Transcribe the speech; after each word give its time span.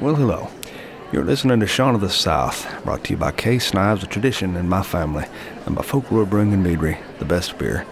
Well, 0.00 0.16
hello. 0.16 0.50
You're 1.12 1.24
listening 1.24 1.60
to 1.60 1.68
Sean 1.68 1.94
of 1.94 2.00
the 2.00 2.10
South, 2.10 2.66
brought 2.82 3.04
to 3.04 3.12
you 3.12 3.16
by 3.16 3.30
Case 3.30 3.72
Knives, 3.72 4.02
a 4.02 4.08
tradition 4.08 4.56
in 4.56 4.68
my 4.68 4.82
family, 4.82 5.24
and 5.66 5.76
by 5.76 5.82
Folklore 5.82 6.26
Brewing 6.26 6.52
and 6.52 6.66
Meadery, 6.66 6.98
the 7.20 7.24
best 7.24 7.56
beer 7.58 7.86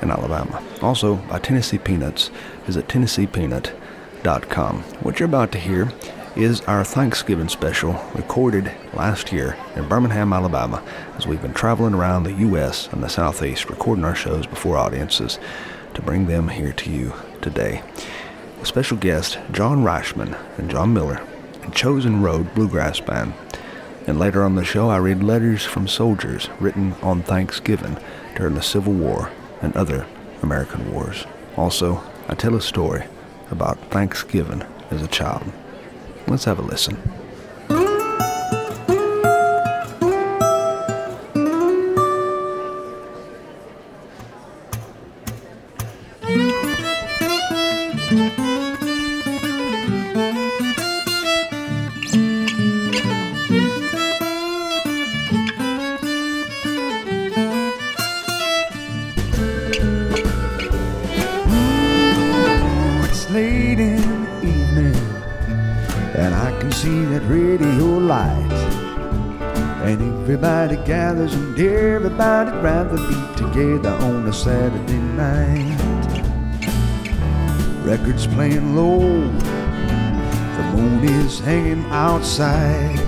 in 0.00 0.12
Alabama. 0.12 0.62
Also 0.82 1.16
by 1.16 1.40
Tennessee 1.40 1.78
Peanuts. 1.78 2.30
Visit 2.66 2.86
TennesseePeanut.com. 2.86 4.82
What 5.02 5.18
you're 5.18 5.28
about 5.28 5.50
to 5.50 5.58
hear 5.58 5.92
is 6.36 6.60
our 6.62 6.84
Thanksgiving 6.84 7.48
special 7.48 8.00
recorded 8.14 8.70
last 8.94 9.32
year 9.32 9.56
in 9.74 9.88
Birmingham, 9.88 10.32
Alabama, 10.32 10.80
as 11.16 11.26
we've 11.26 11.42
been 11.42 11.54
traveling 11.54 11.94
around 11.94 12.22
the 12.22 12.34
U.S. 12.34 12.86
and 12.92 13.02
the 13.02 13.08
Southeast 13.08 13.68
recording 13.68 14.04
our 14.04 14.14
shows 14.14 14.46
before 14.46 14.76
audiences 14.76 15.40
to 15.94 16.02
bring 16.02 16.26
them 16.26 16.50
here 16.50 16.72
to 16.72 16.88
you 16.88 17.14
today. 17.42 17.82
With 18.60 18.68
special 18.68 18.96
guest 18.96 19.40
John 19.50 19.82
Reischman 19.82 20.38
and 20.56 20.70
John 20.70 20.94
Miller 20.94 21.20
Chosen 21.74 22.22
Road 22.22 22.54
Bluegrass 22.54 23.00
Band. 23.00 23.34
And 24.06 24.18
later 24.18 24.42
on 24.42 24.54
the 24.54 24.64
show, 24.64 24.88
I 24.88 24.96
read 24.96 25.22
letters 25.22 25.64
from 25.64 25.86
soldiers 25.86 26.48
written 26.60 26.94
on 27.02 27.22
Thanksgiving 27.22 27.98
during 28.36 28.54
the 28.54 28.62
Civil 28.62 28.92
War 28.92 29.30
and 29.60 29.76
other 29.76 30.06
American 30.42 30.92
wars. 30.92 31.26
Also, 31.56 32.02
I 32.28 32.34
tell 32.34 32.54
a 32.54 32.60
story 32.60 33.04
about 33.50 33.78
Thanksgiving 33.90 34.62
as 34.90 35.02
a 35.02 35.08
child. 35.08 35.52
Let's 36.26 36.44
have 36.44 36.58
a 36.58 36.62
listen. 36.62 37.17
Be 72.88 73.36
together 73.36 73.90
on 73.90 74.26
a 74.26 74.32
Saturday 74.32 74.96
night. 74.96 75.76
Records 77.84 78.26
playing 78.26 78.74
low, 78.74 78.98
the 78.98 80.62
moon 80.74 81.04
is 81.04 81.38
hanging 81.38 81.84
outside. 81.90 82.98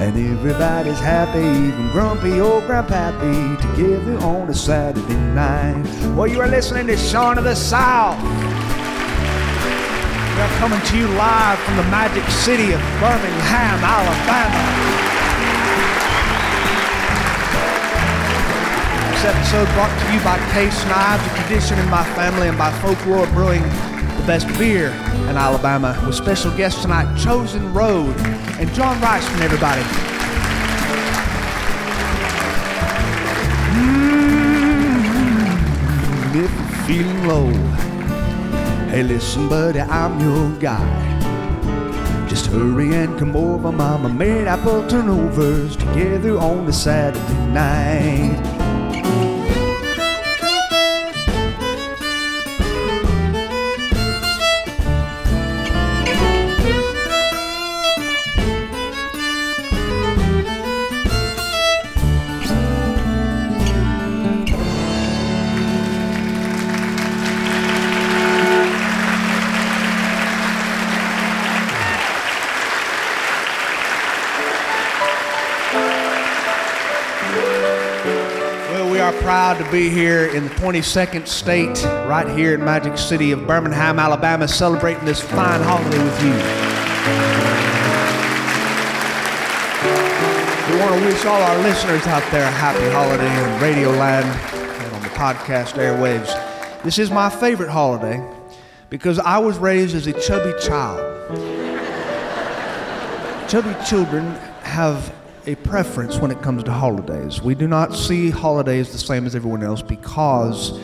And 0.00 0.16
everybody's 0.16 0.98
happy, 0.98 1.40
even 1.40 1.90
grumpy 1.92 2.40
old 2.40 2.62
grandpappy, 2.64 3.60
together 3.60 4.16
on 4.24 4.48
a 4.48 4.54
Saturday 4.54 5.20
night. 5.34 5.84
Well, 6.16 6.26
you 6.26 6.40
are 6.40 6.48
listening 6.48 6.86
to 6.86 6.96
Sean 6.96 7.36
of 7.36 7.44
the 7.44 7.54
South. 7.54 8.18
We 10.34 10.40
are 10.40 10.58
coming 10.58 10.80
to 10.80 10.96
you 10.96 11.08
live 11.08 11.58
from 11.58 11.76
the 11.76 11.84
magic 11.84 12.24
city 12.30 12.72
of 12.72 12.80
Birmingham, 13.00 13.84
Alabama. 13.84 15.01
This 19.22 19.36
episode 19.36 19.68
brought 19.74 19.94
to 20.00 20.06
you 20.12 20.18
by 20.24 20.36
Case 20.52 20.84
Knives, 20.86 21.24
a 21.24 21.28
tradition 21.42 21.78
in 21.78 21.88
my 21.88 22.02
family, 22.16 22.48
and 22.48 22.58
by 22.58 22.72
Folklore 22.80 23.28
Brewing, 23.28 23.62
the 23.62 24.24
best 24.26 24.48
beer 24.58 24.88
in 25.30 25.36
Alabama, 25.36 25.96
with 26.04 26.16
special 26.16 26.50
guests 26.56 26.82
tonight, 26.82 27.16
Chosen 27.16 27.72
Road 27.72 28.16
and 28.58 28.68
John 28.74 29.00
Rice 29.00 29.24
from 29.28 29.42
everybody. 29.42 29.80
Mm, 33.78 36.34
if 36.34 36.36
you're 36.36 36.48
feeling 36.88 37.28
low, 37.28 37.48
hey, 38.90 39.04
listen, 39.04 39.48
buddy, 39.48 39.82
I'm 39.82 40.18
your 40.18 40.50
guy. 40.58 40.84
Just 42.28 42.46
hurry 42.46 42.92
and 42.96 43.16
come 43.20 43.36
over, 43.36 43.70
Mama 43.70 44.08
made 44.08 44.48
apple 44.48 44.84
turnovers 44.88 45.76
together 45.76 46.38
on 46.38 46.66
the 46.66 46.72
Saturday 46.72 47.46
night. 47.52 48.61
Be 79.72 79.88
here 79.88 80.26
in 80.26 80.44
the 80.44 80.50
22nd 80.56 81.26
state, 81.26 81.82
right 82.06 82.28
here 82.36 82.52
in 82.52 82.62
Magic 82.62 82.98
City 82.98 83.32
of 83.32 83.46
Birmingham, 83.46 83.98
Alabama, 83.98 84.46
celebrating 84.46 85.02
this 85.06 85.18
fine 85.18 85.62
holiday 85.62 85.96
with 85.96 86.22
you. 86.22 86.32
We 90.70 90.78
want 90.78 91.00
to 91.00 91.06
wish 91.06 91.24
all 91.24 91.40
our 91.40 91.58
listeners 91.62 92.06
out 92.06 92.22
there 92.30 92.46
a 92.46 92.50
happy 92.50 92.86
holiday 92.90 93.54
in 93.54 93.62
Radio 93.62 93.88
Land 93.92 94.26
and 94.52 94.94
on 94.94 95.00
the 95.00 95.08
podcast 95.08 95.78
airwaves. 95.78 96.82
This 96.82 96.98
is 96.98 97.10
my 97.10 97.30
favorite 97.30 97.70
holiday 97.70 98.22
because 98.90 99.18
I 99.20 99.38
was 99.38 99.56
raised 99.56 99.96
as 99.96 100.06
a 100.06 100.12
chubby 100.20 100.52
child. 100.60 101.00
Chubby 103.48 103.74
children 103.86 104.34
have 104.64 105.14
a 105.46 105.54
preference 105.56 106.18
when 106.18 106.30
it 106.30 106.40
comes 106.40 106.62
to 106.64 106.72
holidays. 106.72 107.42
We 107.42 107.54
do 107.54 107.66
not 107.66 107.94
see 107.94 108.30
holidays 108.30 108.92
the 108.92 108.98
same 108.98 109.26
as 109.26 109.34
everyone 109.34 109.62
else 109.62 109.82
because 109.82 110.78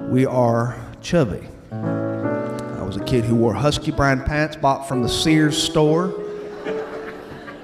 we 0.00 0.24
are 0.24 0.76
chubby. 1.02 1.46
I 1.70 2.82
was 2.82 2.96
a 2.96 3.04
kid 3.04 3.24
who 3.24 3.34
wore 3.36 3.52
husky 3.52 3.90
brand 3.90 4.24
pants 4.24 4.56
bought 4.56 4.88
from 4.88 5.02
the 5.02 5.08
Sears 5.08 5.62
store. 5.62 6.14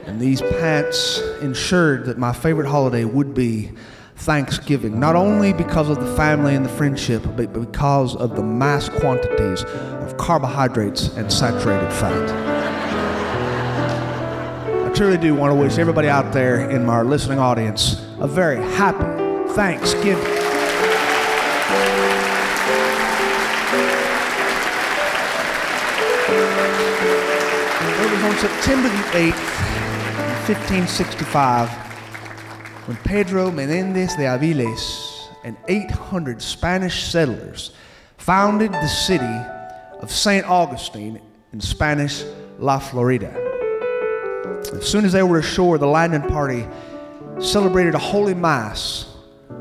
And 0.07 0.21
these 0.21 0.43
pants 0.43 1.19
ensured 1.41 2.05
that 2.07 2.19
my 2.19 2.33
favorite 2.33 2.69
holiday 2.69 3.05
would 3.05 3.33
be 3.33 3.73
Thanksgiving, 4.17 5.01
not 5.01 5.17
only 5.17 5.53
because 5.53 5.89
of 5.89 5.99
the 5.99 6.15
family 6.15 6.55
and 6.55 6.65
the 6.65 6.71
friendship, 6.71 7.23
but 7.37 7.53
because 7.53 8.15
of 8.17 8.37
the 8.37 8.43
mass 8.43 8.89
quantities 8.89 9.65
of 9.65 10.17
carbohydrates 10.19 11.09
and 11.17 11.33
saturated 11.33 11.91
fat. 11.91 12.64
Truly 14.95 15.19
do 15.19 15.35
want 15.35 15.51
to 15.51 15.57
wish 15.57 15.79
everybody 15.79 16.09
out 16.09 16.33
there 16.33 16.71
in 16.71 16.89
our 16.89 17.05
listening 17.05 17.41
audience 17.41 18.01
a 18.21 18.29
very 18.29 18.59
happy 18.59 19.53
Thanksgiving. 19.55 20.23
It 27.91 28.11
was 28.13 28.23
on 28.23 28.37
September 28.39 28.89
the 28.89 29.05
8th, 29.19 30.47
1565, 30.47 31.71
when 32.87 32.97
Pedro 32.99 33.51
Menendez 33.51 34.15
de 34.15 34.23
Aviles 34.23 35.29
and 35.43 35.57
800 35.67 36.41
Spanish 36.41 37.03
settlers 37.03 37.73
founded 38.17 38.73
the 38.73 38.87
city 38.87 39.25
of 40.01 40.13
St. 40.13 40.49
Augustine 40.49 41.21
in 41.53 41.61
Spanish 41.61 42.23
La 42.61 42.79
Florida. 42.79 43.44
As 44.73 44.87
soon 44.87 45.05
as 45.05 45.13
they 45.13 45.23
were 45.23 45.39
ashore, 45.39 45.79
the 45.79 45.87
landing 45.87 46.23
party 46.23 46.67
celebrated 47.39 47.95
a 47.95 47.99
holy 47.99 48.35
mass, 48.35 49.07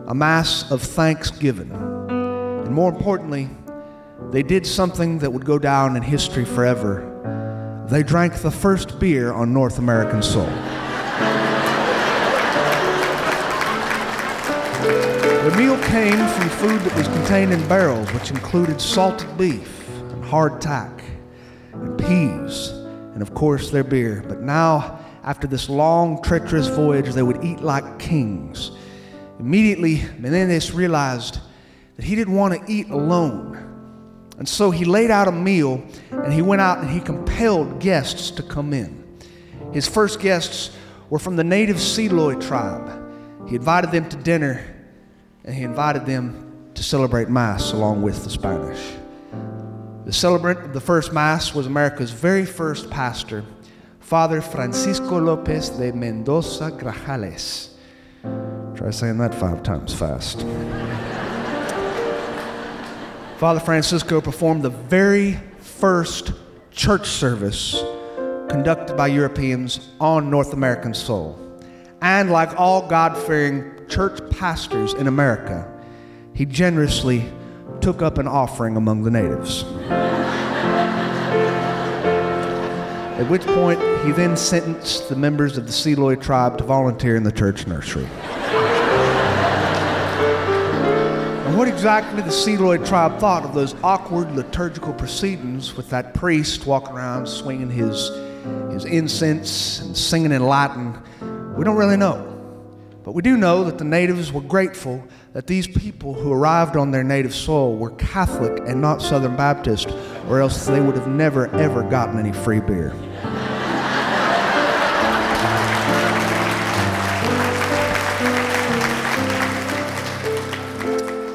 a 0.08 0.16
mass 0.16 0.70
of 0.72 0.82
thanksgiving. 0.82 1.72
And 1.72 2.72
more 2.72 2.92
importantly, 2.92 3.50
they 4.32 4.44
did 4.44 4.66
something 4.66 5.20
that 5.20 5.32
would 5.32 5.46
go 5.46 5.60
down 5.60 5.96
in 5.96 6.04
history 6.04 6.46
forever. 6.46 7.10
They 7.90 8.04
drank 8.04 8.36
the 8.36 8.52
first 8.52 9.00
beer 9.00 9.34
on 9.34 9.54
North 9.54 9.78
American 9.78 10.24
soil. 10.24 10.46
The 15.44 15.54
meal 15.58 15.78
came 15.84 16.28
from 16.30 16.50
food 16.50 16.80
that 16.82 16.96
was 16.96 17.08
contained 17.10 17.52
in 17.52 17.68
barrels, 17.68 18.10
which 18.14 18.32
included 18.32 18.80
salted 18.80 19.38
beef 19.38 19.90
and 19.90 20.24
hardtack 20.24 21.02
and 21.74 22.00
peas, 22.00 22.72
and 23.14 23.22
of 23.22 23.34
course 23.34 23.70
their 23.70 23.84
beer. 23.84 24.24
But 24.28 24.42
now, 24.42 25.00
after 25.24 25.48
this 25.48 25.70
long, 25.70 26.22
treacherous 26.22 26.68
voyage, 26.68 27.14
they 27.14 27.24
would 27.24 27.44
eat 27.44 27.62
like 27.62 28.00
kings. 28.00 28.72
Immediately, 29.40 30.04
Menendez 30.20 30.74
realized 30.74 31.40
that 31.96 32.06
he 32.06 32.16
didn't 32.16 32.36
want 32.36 32.54
to 32.54 32.72
eat 32.72 32.90
alone. 32.90 33.70
And 34.38 34.48
so 34.48 34.72
he 34.72 34.84
laid 34.84 35.12
out 35.12 35.28
a 35.28 35.32
meal 35.32 35.84
and 36.12 36.34
he 36.34 36.42
went 36.42 36.62
out 36.62 36.80
and 36.80 36.90
he 36.90 37.00
compelled 37.00 37.80
guests 37.80 38.32
to 38.32 38.44
come 38.44 38.74
in. 38.74 39.04
His 39.72 39.88
first 39.88 40.20
guests 40.20 40.76
were 41.10 41.20
from 41.20 41.36
the 41.36 41.44
native 41.44 41.78
Seloy 41.78 42.46
tribe. 42.46 43.02
He 43.48 43.56
invited 43.56 43.92
them 43.92 44.10
to 44.10 44.18
dinner 44.18 44.66
and 45.44 45.54
he 45.54 45.64
invited 45.64 46.06
them 46.06 46.72
to 46.74 46.84
celebrate 46.84 47.30
Mass 47.30 47.74
along 47.74 48.02
with 48.02 48.24
the 48.24 48.30
Spanish. 48.30 49.03
The 50.06 50.12
celebrant 50.12 50.60
of 50.60 50.74
the 50.74 50.82
first 50.82 51.14
Mass 51.14 51.56
was 51.56 51.66
America's 51.66 52.12
very 52.12 52.46
first 52.46 52.90
pastor, 52.90 53.46
Father 54.02 54.42
Francisco 54.42 55.18
Lopez 55.18 55.70
de 55.70 55.94
Mendoza 55.94 56.72
Grajales. 56.72 57.70
Try 58.76 58.90
saying 58.92 59.18
that 59.20 59.34
five 59.34 59.64
times 59.64 59.94
fast. 59.94 60.42
Father 63.38 63.62
Francisco 63.62 64.20
performed 64.20 64.64
the 64.64 64.70
very 64.70 65.40
first 65.60 66.34
church 66.72 67.08
service 67.08 67.82
conducted 68.50 68.98
by 68.98 69.08
Europeans 69.08 69.90
on 70.02 70.30
North 70.30 70.52
American 70.52 70.94
soil. 70.94 71.40
And 72.02 72.30
like 72.30 72.60
all 72.60 72.86
God 72.90 73.18
fearing 73.18 73.72
church 73.88 74.20
pastors 74.32 74.94
in 74.96 75.08
America, 75.08 75.66
he 76.34 76.46
generously 76.46 77.26
took 77.84 78.02
up 78.02 78.18
an 78.18 78.30
offering 78.30 78.78
among 78.78 79.04
the 79.04 79.12
natives. 79.12 79.66
At 83.20 83.30
which 83.30 83.42
point, 83.42 83.78
he 84.06 84.14
then 84.14 84.38
sentenced 84.38 85.10
the 85.10 85.18
members 85.18 85.58
of 85.58 85.66
the 85.66 85.74
Seloy 85.74 86.16
tribe 86.22 86.58
to 86.60 86.64
volunteer 86.64 87.18
in 87.18 87.24
the 87.24 87.32
church 87.32 87.68
nursery. 87.68 88.06
and 91.46 91.58
what 91.58 91.68
exactly 91.68 92.22
the 92.22 92.30
Seloy 92.30 92.88
tribe 92.88 93.20
thought 93.20 93.44
of 93.44 93.54
those 93.54 93.76
awkward 93.84 94.32
liturgical 94.32 94.94
proceedings 94.94 95.76
with 95.76 95.90
that 95.90 96.14
priest 96.14 96.66
walking 96.66 96.96
around 96.96 97.28
swinging 97.28 97.70
his, 97.70 98.12
his 98.72 98.86
incense 98.86 99.82
and 99.82 99.98
singing 99.98 100.32
in 100.32 100.48
Latin, 100.48 100.98
we 101.58 101.66
don't 101.66 101.76
really 101.76 101.98
know. 101.98 102.33
But 103.04 103.12
we 103.12 103.22
do 103.22 103.36
know 103.36 103.66
that 103.66 103.78
the 103.78 103.84
natives 103.84 104.32
were 104.32 104.42
grateful 104.42 105.04
that 105.34 105.46
these 105.46 105.68
people 105.68 106.14
who 106.14 106.32
arrived 106.32 106.78
on 106.78 106.92
their 106.92 107.04
native 107.04 107.36
soil 107.36 107.76
were 107.76 107.92
Catholic 107.92 108.62
and 108.66 108.80
not 108.80 109.02
Southern 109.02 109.36
Baptist, 109.36 109.90
or 110.30 110.40
else 110.40 110.66
they 110.66 110.80
would 110.80 110.96
have 110.96 111.08
never, 111.08 111.48
ever 111.56 111.84
gotten 111.84 112.18
any 112.18 112.32
free 112.32 112.62
beer. 112.62 112.92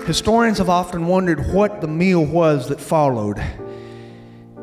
Historians 0.06 0.56
have 0.56 0.71
often 0.71 1.06
wondered 1.06 1.53
what 1.53 1.82
the 1.82 1.87
meal 1.87 2.25
was 2.25 2.67
that 2.69 2.81
followed 2.81 3.38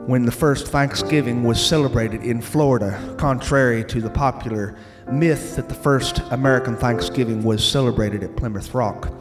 when 0.08 0.26
the 0.26 0.32
first 0.32 0.70
Thanksgiving 0.70 1.44
was 1.44 1.64
celebrated 1.64 2.24
in 2.24 2.42
Florida, 2.42 3.16
contrary 3.20 3.84
to 3.86 4.02
the 4.02 4.10
popular 4.10 4.76
myth 5.12 5.56
that 5.56 5.70
the 5.70 5.76
first 5.76 6.20
American 6.32 6.76
Thanksgiving 6.76 7.44
was 7.44 7.64
celebrated 7.64 8.24
at 8.24 8.36
Plymouth 8.36 8.74
Rock. 8.74 9.12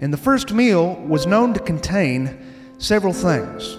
And 0.00 0.12
the 0.12 0.18
first 0.18 0.52
meal 0.52 0.94
was 1.06 1.26
known 1.26 1.54
to 1.54 1.60
contain 1.60 2.38
several 2.78 3.12
things. 3.12 3.76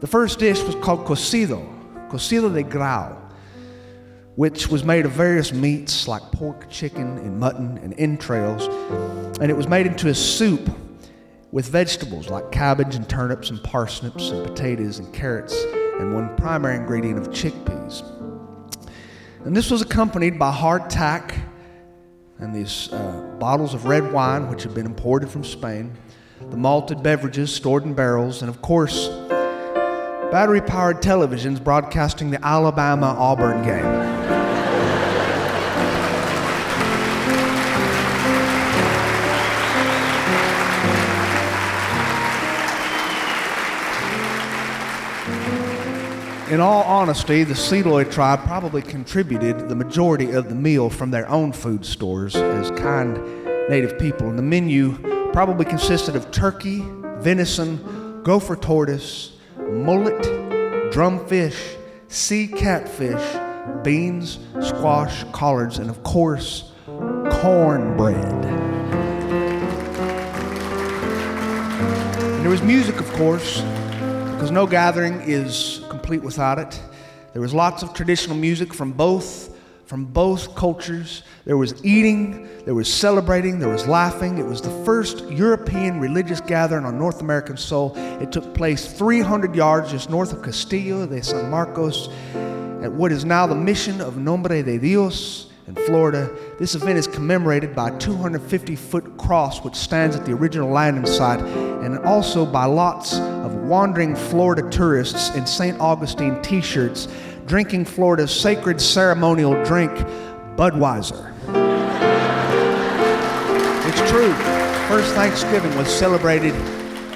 The 0.00 0.06
first 0.06 0.38
dish 0.38 0.62
was 0.62 0.74
called 0.76 1.06
cocido, 1.06 1.64
cocido 2.10 2.52
de 2.52 2.62
grau, 2.62 3.16
which 4.36 4.68
was 4.68 4.84
made 4.84 5.06
of 5.06 5.12
various 5.12 5.52
meats 5.52 6.06
like 6.06 6.22
pork, 6.32 6.68
chicken, 6.68 7.18
and 7.18 7.38
mutton 7.38 7.78
and 7.78 7.94
entrails, 7.98 8.66
and 9.38 9.50
it 9.50 9.56
was 9.56 9.68
made 9.68 9.86
into 9.86 10.08
a 10.08 10.14
soup 10.14 10.68
with 11.52 11.68
vegetables 11.68 12.28
like 12.28 12.52
cabbage 12.52 12.94
and 12.94 13.08
turnips 13.08 13.50
and 13.50 13.62
parsnips 13.62 14.30
and 14.30 14.46
potatoes 14.46 14.98
and 14.98 15.12
carrots 15.14 15.56
and 15.98 16.14
one 16.14 16.36
primary 16.36 16.76
ingredient 16.76 17.18
of 17.18 17.28
chickpeas. 17.28 18.02
And 19.46 19.56
this 19.56 19.70
was 19.70 19.80
accompanied 19.80 20.40
by 20.40 20.52
hardtack 20.52 21.40
and 22.40 22.52
these 22.52 22.92
uh, 22.92 23.36
bottles 23.38 23.74
of 23.74 23.84
red 23.84 24.12
wine, 24.12 24.50
which 24.50 24.64
had 24.64 24.74
been 24.74 24.86
imported 24.86 25.30
from 25.30 25.44
Spain, 25.44 25.96
the 26.50 26.56
malted 26.56 27.00
beverages 27.00 27.54
stored 27.54 27.84
in 27.84 27.94
barrels, 27.94 28.42
and 28.42 28.50
of 28.50 28.60
course, 28.60 29.06
battery 30.32 30.60
powered 30.60 31.00
televisions 31.00 31.62
broadcasting 31.62 32.32
the 32.32 32.44
Alabama 32.44 33.14
Auburn 33.16 33.62
game. 33.62 34.35
In 46.48 46.60
all 46.60 46.84
honesty, 46.84 47.42
the 47.42 47.54
Seloy 47.54 48.08
tribe 48.08 48.44
probably 48.44 48.80
contributed 48.80 49.68
the 49.68 49.74
majority 49.74 50.30
of 50.30 50.48
the 50.48 50.54
meal 50.54 50.88
from 50.88 51.10
their 51.10 51.28
own 51.28 51.52
food 51.52 51.84
stores 51.84 52.36
as 52.36 52.70
kind 52.70 53.18
native 53.68 53.98
people. 53.98 54.28
And 54.28 54.38
the 54.38 54.44
menu 54.44 54.96
probably 55.32 55.64
consisted 55.64 56.14
of 56.14 56.30
turkey, 56.30 56.84
venison, 57.16 58.22
gopher 58.22 58.54
tortoise, 58.54 59.32
mullet, 59.58 60.22
drumfish, 60.92 61.76
sea 62.06 62.46
catfish, 62.46 63.36
beans, 63.82 64.38
squash, 64.60 65.24
collards, 65.32 65.78
and 65.78 65.90
of 65.90 66.04
course, 66.04 66.70
cornbread. 66.86 68.44
And 72.22 72.44
there 72.44 72.50
was 72.50 72.62
music, 72.62 73.00
of 73.00 73.12
course, 73.14 73.62
because 74.30 74.52
no 74.52 74.64
gathering 74.64 75.22
is 75.22 75.80
complete 76.06 76.22
without 76.22 76.56
it. 76.56 76.80
There 77.32 77.42
was 77.42 77.52
lots 77.52 77.82
of 77.82 77.92
traditional 77.92 78.36
music 78.36 78.72
from 78.72 78.92
both 78.92 79.52
from 79.86 80.04
both 80.04 80.54
cultures. 80.54 81.24
There 81.44 81.56
was 81.56 81.84
eating, 81.84 82.48
there 82.64 82.74
was 82.74 82.92
celebrating, 82.92 83.58
there 83.58 83.68
was 83.68 83.88
laughing. 83.88 84.38
It 84.38 84.44
was 84.44 84.60
the 84.60 84.70
first 84.84 85.28
European 85.30 85.98
religious 85.98 86.40
gathering 86.40 86.84
on 86.84 86.96
North 86.96 87.20
American 87.22 87.56
soil. 87.56 87.92
It 88.20 88.30
took 88.30 88.54
place 88.54 88.86
300 88.92 89.54
yards 89.54 89.90
just 89.90 90.08
north 90.08 90.32
of 90.32 90.42
Castillo 90.42 91.06
de 91.06 91.22
San 91.24 91.50
Marcos 91.50 92.08
at 92.82 92.92
what 92.92 93.10
is 93.10 93.24
now 93.24 93.46
the 93.48 93.56
mission 93.56 94.00
of 94.00 94.16
Nombre 94.16 94.62
de 94.62 94.78
Dios 94.78 95.48
in 95.66 95.74
Florida. 95.74 96.30
This 96.58 96.76
event 96.76 96.98
is 96.98 97.08
commemorated 97.08 97.74
by 97.74 97.90
a 97.90 97.98
250 97.98 98.76
foot 98.76 99.18
cross 99.18 99.64
which 99.64 99.74
stands 99.74 100.14
at 100.14 100.24
the 100.24 100.32
original 100.32 100.70
landing 100.70 101.06
site 101.06 101.40
and 101.84 101.98
also 102.00 102.46
by 102.46 102.64
lots 102.64 103.18
of 103.18 103.54
wandering 103.54 104.16
Florida 104.16 104.68
tourists 104.70 105.34
in 105.34 105.46
St. 105.46 105.78
Augustine 105.80 106.40
t 106.42 106.60
shirts 106.60 107.08
drinking 107.46 107.84
Florida's 107.84 108.32
sacred 108.32 108.80
ceremonial 108.80 109.52
drink, 109.64 109.92
Budweiser. 110.56 111.32
It's 113.86 114.10
true. 114.10 114.32
First 114.88 115.14
Thanksgiving 115.14 115.76
was 115.76 115.88
celebrated 115.88 116.54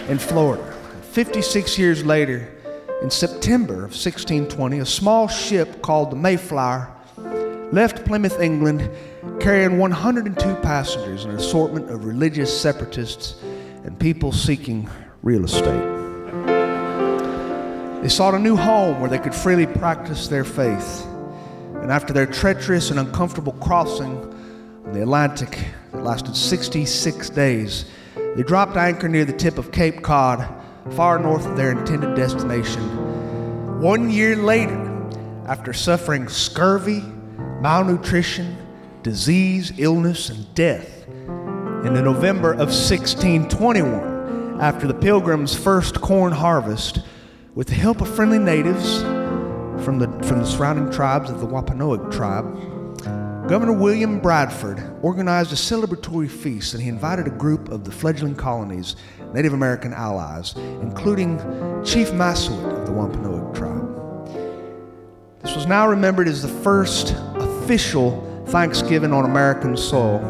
in 0.09 0.19
Florida. 0.19 0.65
56 1.13 1.79
years 1.79 2.05
later, 2.05 2.49
in 3.03 3.11
September 3.11 3.75
of 3.75 3.93
1620, 3.93 4.79
a 4.79 4.87
small 4.87 5.27
ship 5.27 5.83
called 5.83 6.11
the 6.11 6.17
Mayflower 6.17 6.95
left 7.73 8.05
Plymouth, 8.05 8.41
England, 8.41 8.91
carrying 9.41 9.79
102 9.79 10.55
passengers, 10.57 11.25
an 11.25 11.31
assortment 11.33 11.91
of 11.91 12.05
religious 12.05 12.61
separatists 12.61 13.37
and 13.85 13.99
people 13.99 14.33
seeking 14.33 14.89
real 15.23 15.45
estate. 15.45 16.01
They 18.03 18.09
sought 18.09 18.35
a 18.35 18.39
new 18.39 18.57
home 18.57 19.01
where 19.01 19.11
they 19.11 19.19
could 19.19 19.35
freely 19.35 19.67
practice 19.67 20.29
their 20.29 20.45
faith. 20.45 21.07
And 21.83 21.91
after 21.91 22.13
their 22.13 22.27
treacherous 22.27 22.91
and 22.91 22.99
uncomfortable 22.99 23.53
crossing 23.55 24.17
on 24.87 24.93
the 24.93 25.03
Atlantic 25.03 25.59
that 25.93 26.03
lasted 26.03 26.35
66 26.35 27.31
days, 27.31 27.85
they 28.37 28.43
dropped 28.43 28.77
anchor 28.77 29.09
near 29.09 29.25
the 29.25 29.33
tip 29.33 29.59
of 29.59 29.73
Cape 29.73 30.03
Cod, 30.03 30.49
far 30.93 31.19
north 31.19 31.47
of 31.47 31.57
their 31.57 31.73
intended 31.73 32.15
destination. 32.15 33.81
One 33.81 34.09
year 34.11 34.37
later, 34.37 34.87
after 35.47 35.73
suffering 35.73 36.29
scurvy, 36.29 37.03
malnutrition, 37.61 38.57
disease, 39.03 39.73
illness, 39.79 40.31
and 40.31 40.55
death, 40.55 41.00
in 41.85 41.95
the 41.95 42.03
November 42.03 42.53
of 42.53 42.69
1621, 42.69 44.61
after 44.61 44.87
the 44.87 44.93
pilgrims' 44.93 45.55
first 45.55 46.01
corn 46.01 46.31
harvest, 46.31 47.01
with 47.55 47.69
the 47.69 47.75
help 47.75 48.03
of 48.03 48.15
friendly 48.15 48.39
natives 48.39 49.01
from 49.83 49.99
the, 49.99 50.07
from 50.27 50.41
the 50.41 50.45
surrounding 50.45 50.91
tribes 50.93 51.31
of 51.31 51.41
the 51.41 51.47
Wampanoag 51.47 52.13
tribe, 52.13 52.45
Governor 53.49 53.73
William 53.73 54.21
Bradford 54.21 54.81
organized 55.03 55.53
a 55.53 55.57
celebratory 55.57 56.31
feast 56.31 56.75
and 56.75 56.83
he 56.83 56.89
invited 56.91 57.27
a 57.27 57.31
group 57.31 57.71
of 57.71 57.85
the 57.85 57.91
fledgling 57.91 58.37
colony's 58.37 58.95
Native 59.33 59.55
American 59.55 59.95
allies, 59.95 60.55
including 60.83 61.39
Chief 61.83 62.13
Massasoit 62.13 62.63
of 62.63 62.87
the 62.87 62.93
Wampanoag 62.93 63.55
tribe. 63.55 63.89
This 65.43 65.57
was 65.57 65.67
now 65.67 65.89
remembered 65.89 66.29
as 66.29 66.43
the 66.43 66.63
first 66.63 67.15
official 67.37 68.45
Thanksgiving 68.49 69.13
on 69.13 69.25
American 69.25 69.77
soil, 69.77 70.21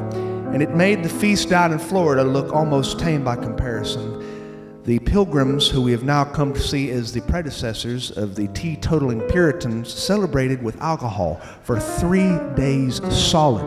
and 0.53 0.63
it 0.63 0.71
made 0.71 1.03
the 1.03 1.09
feast 1.09 1.49
down 1.49 1.73
in 1.73 1.79
Florida 1.79 2.25
look 2.25 2.53
almost 2.53 2.99
tame 2.99 3.23
by 3.23 3.37
comparison. 3.37 4.83
The 4.85 4.99
Pilgrims, 4.99 5.69
who 5.69 5.83
we 5.83 5.93
have 5.93 6.03
now 6.03 6.25
come 6.25 6.53
to 6.53 6.61
see 6.61 6.91
as 6.91 7.13
the 7.13 7.21
predecessors 7.21 8.11
of 8.11 8.35
the 8.35 8.49
teetotaling 8.49 9.31
Puritans, 9.31 9.93
celebrated 9.93 10.63
with 10.63 10.81
alcohol 10.81 11.37
for 11.63 11.79
three 11.79 12.37
days 12.57 13.01
solid. 13.15 13.65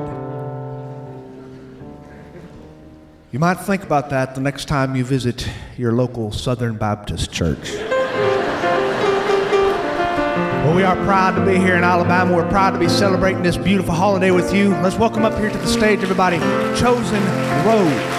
You 3.32 3.40
might 3.40 3.56
think 3.56 3.84
about 3.84 4.10
that 4.10 4.36
the 4.36 4.42
next 4.42 4.66
time 4.66 4.96
you 4.96 5.06
visit 5.06 5.48
your 5.78 5.94
local 5.94 6.32
Southern 6.32 6.76
Baptist 6.76 7.32
church. 7.32 7.93
Well, 10.74 10.80
we 10.80 10.86
are 10.86 11.06
proud 11.06 11.36
to 11.36 11.46
be 11.46 11.60
here 11.60 11.76
in 11.76 11.84
Alabama. 11.84 12.36
We're 12.36 12.50
proud 12.50 12.72
to 12.72 12.80
be 12.80 12.90
celebrating 12.90 13.44
this 13.44 13.58
beautiful 13.58 13.94
holiday 13.94 14.32
with 14.32 14.52
you. 14.56 14.70
Let's 14.82 14.96
welcome 14.96 15.24
up 15.24 15.38
here 15.38 15.52
to 15.52 15.58
the 15.60 15.68
stage, 15.68 16.02
everybody, 16.02 16.40
Chosen 16.76 17.24
Road. 17.64 18.13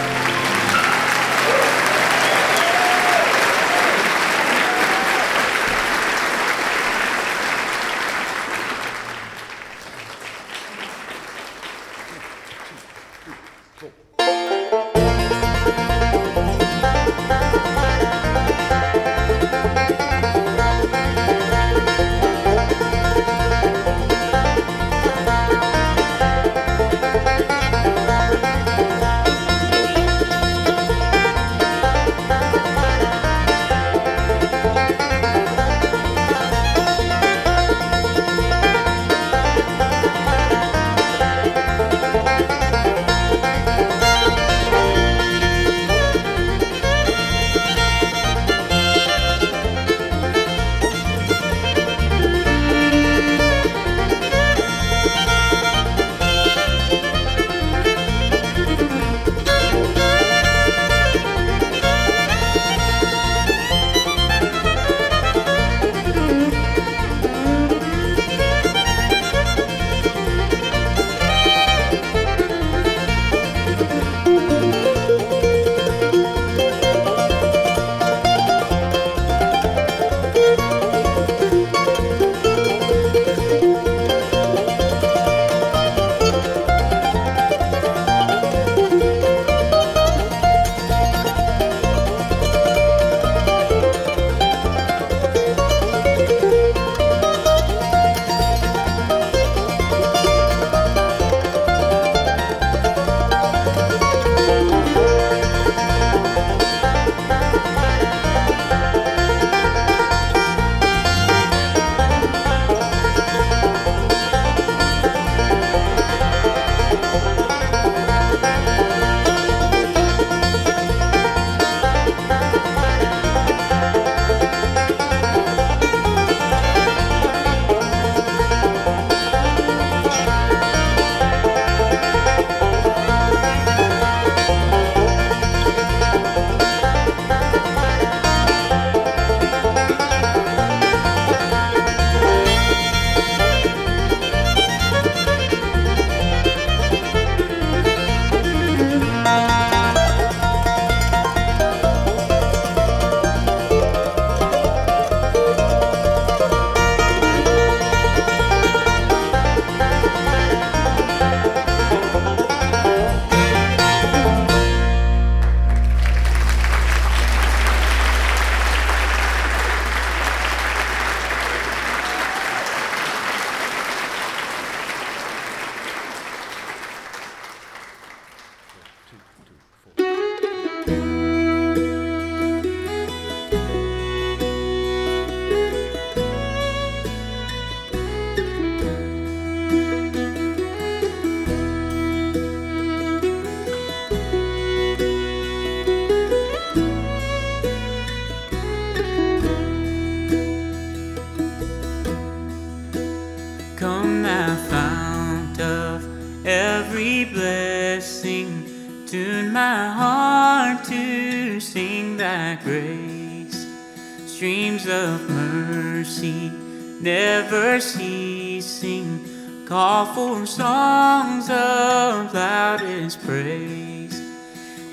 For 220.15 220.47
songs 220.47 221.51
of 221.51 222.33
loudest 222.33 223.21
praise. 223.27 224.23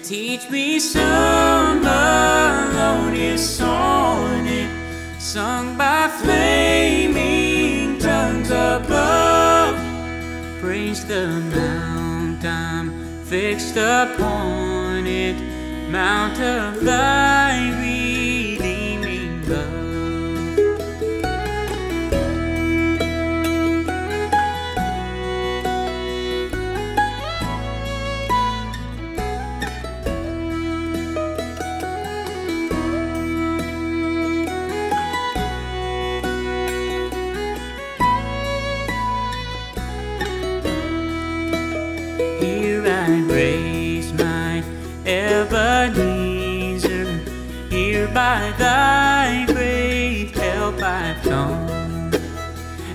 Teach 0.04 0.50
me 0.50 0.80
some 0.80 1.84
melodious 1.84 3.58
sonnet 3.58 4.70
sung 5.20 5.78
by 5.78 6.08
flaming 6.08 8.00
tongues 8.00 8.50
above. 8.50 9.76
Praise 10.60 11.06
the 11.06 11.28
mount 11.56 12.44
I'm 12.44 13.24
fixed 13.26 13.78
upon 13.78 15.06
it, 15.06 15.40
mount 15.92 16.40
of 16.42 16.84
thy 16.84 17.21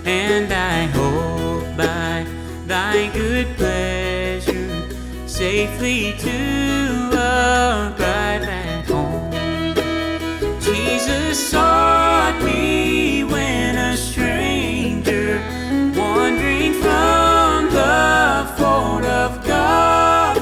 and 0.06 0.52
I 0.52 0.86
hope 0.86 1.76
by 1.76 2.24
thy 2.66 3.10
good 3.12 3.48
pleasure 3.56 4.88
safely 5.26 6.14
to 6.18 7.10
arrive 7.12 8.44
at 8.44 8.86
home. 8.86 9.32
Jesus 10.60 11.50
sought 11.50 12.40
me 12.44 13.24
when 13.24 13.76
a 13.76 13.96
stranger, 13.96 15.40
wandering 15.98 16.74
from 16.74 17.64
the 17.70 18.54
fold 18.56 19.04
of 19.04 19.44
God, 19.44 20.36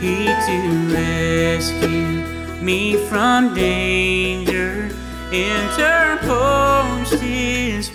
he 0.00 0.24
to 0.26 0.94
rescue 0.94 2.24
me 2.62 2.96
from 3.08 3.54
danger 3.54 4.88
interposed 5.30 7.20
his 7.20 7.90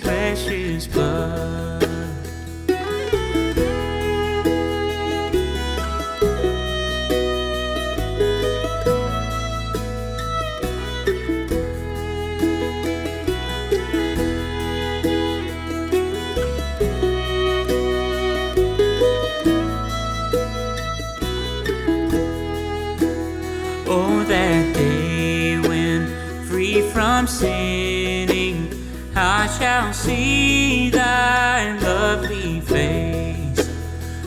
see 30.03 30.89
thy 30.89 31.77
lovely 31.79 32.59
face, 32.59 33.69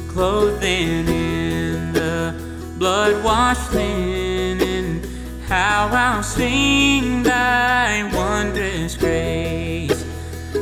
clothed 0.08 0.64
in 0.64 1.92
the 1.92 2.34
blood 2.78 3.22
washed 3.22 3.74
linen. 3.74 5.02
How 5.46 5.90
I'll 5.92 6.22
sing 6.22 7.22
thy 7.22 8.10
wondrous 8.14 8.96
grace. 8.96 10.02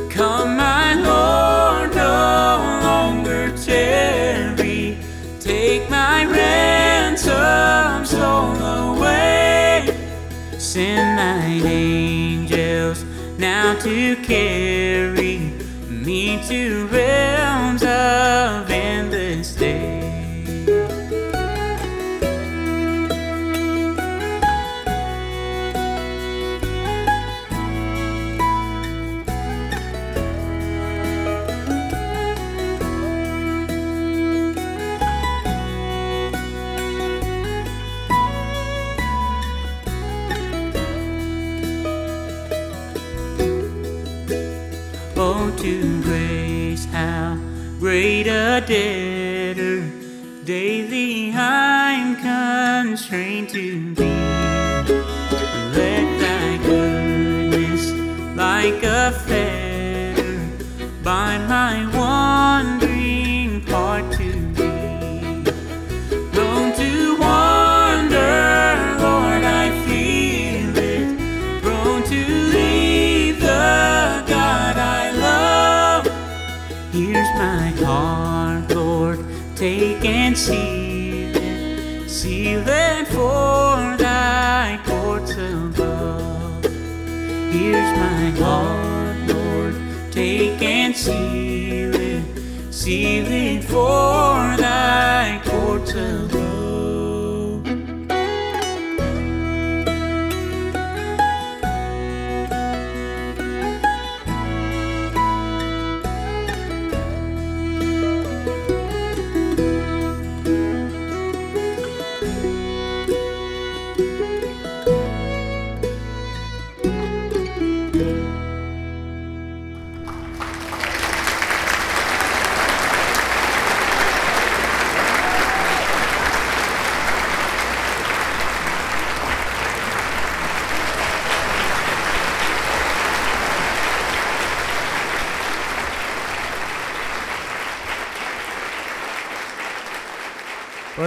Come, 0.09 0.57
my 0.57 0.95
Lord, 1.09 1.95
no 1.95 2.81
longer 2.83 3.55
tarry. 3.55 4.97
Take 5.39 5.89
my 5.89 6.25
ransom 6.25 8.05
soul 8.05 8.55
away. 8.83 9.95
Send 10.57 11.17
thine 11.17 11.65
angels 11.65 13.05
now 13.39 13.79
to 13.79 14.15
carry 14.17 14.75
me 14.75 14.84
to 16.43 16.87
realms 16.87 17.34
great 48.67 48.94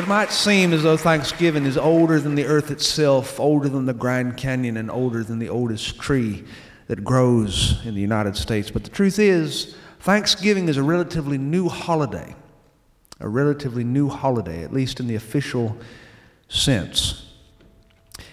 might 0.09 0.33
seem 0.33 0.73
as 0.73 0.85
though 0.85 0.97
Thanksgiving 0.97 1.67
is 1.67 1.77
older 1.77 2.19
than 2.19 2.35
the 2.35 2.47
earth 2.47 2.71
itself, 2.71 3.39
older 3.39 3.69
than 3.69 3.85
the 3.85 3.93
Grand 3.93 4.39
Canyon, 4.39 4.79
and 4.79 4.91
older 4.91 5.23
than 5.23 5.39
the 5.39 5.51
oldest 5.51 6.01
tree 6.01 6.47
that 6.87 7.05
grows 7.05 7.85
in 7.85 7.95
the 7.95 8.01
United 8.01 8.35
States. 8.35 8.71
But 8.71 8.85
the 8.85 8.91
truth 8.91 9.19
is, 9.19 9.77
Thanksgiving 10.01 10.71
is 10.71 10.79
a 10.79 10.83
relatively 10.83 11.37
new 11.37 11.69
holiday. 11.69 12.35
A 13.21 13.29
relatively 13.29 13.85
new 13.85 14.09
holiday, 14.09 14.65
at 14.65 14.73
least 14.73 14.99
in 14.99 15.09
the 15.09 15.15
official 15.15 15.77
sense. 16.49 17.27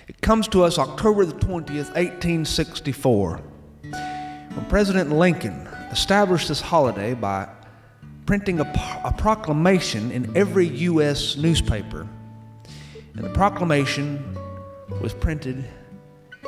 It 0.08 0.22
comes 0.22 0.48
to 0.50 0.64
us 0.64 0.80
October 0.80 1.26
the 1.26 1.34
20th, 1.34 1.94
1864, 1.94 3.42
when 3.82 4.66
President 4.70 5.12
Lincoln 5.12 5.68
established 5.92 6.48
this 6.48 6.62
holiday 6.62 7.14
by 7.14 7.50
printing 8.26 8.60
a, 8.60 9.02
a, 9.04 9.14
proclamation 9.18 10.12
in 10.12 10.36
every 10.36 10.68
U.S. 10.68 11.38
newspaper. 11.38 12.08
And 13.16 13.24
the 13.24 13.30
proclamation 13.30 14.38
was 15.02 15.14
printed 15.14 15.64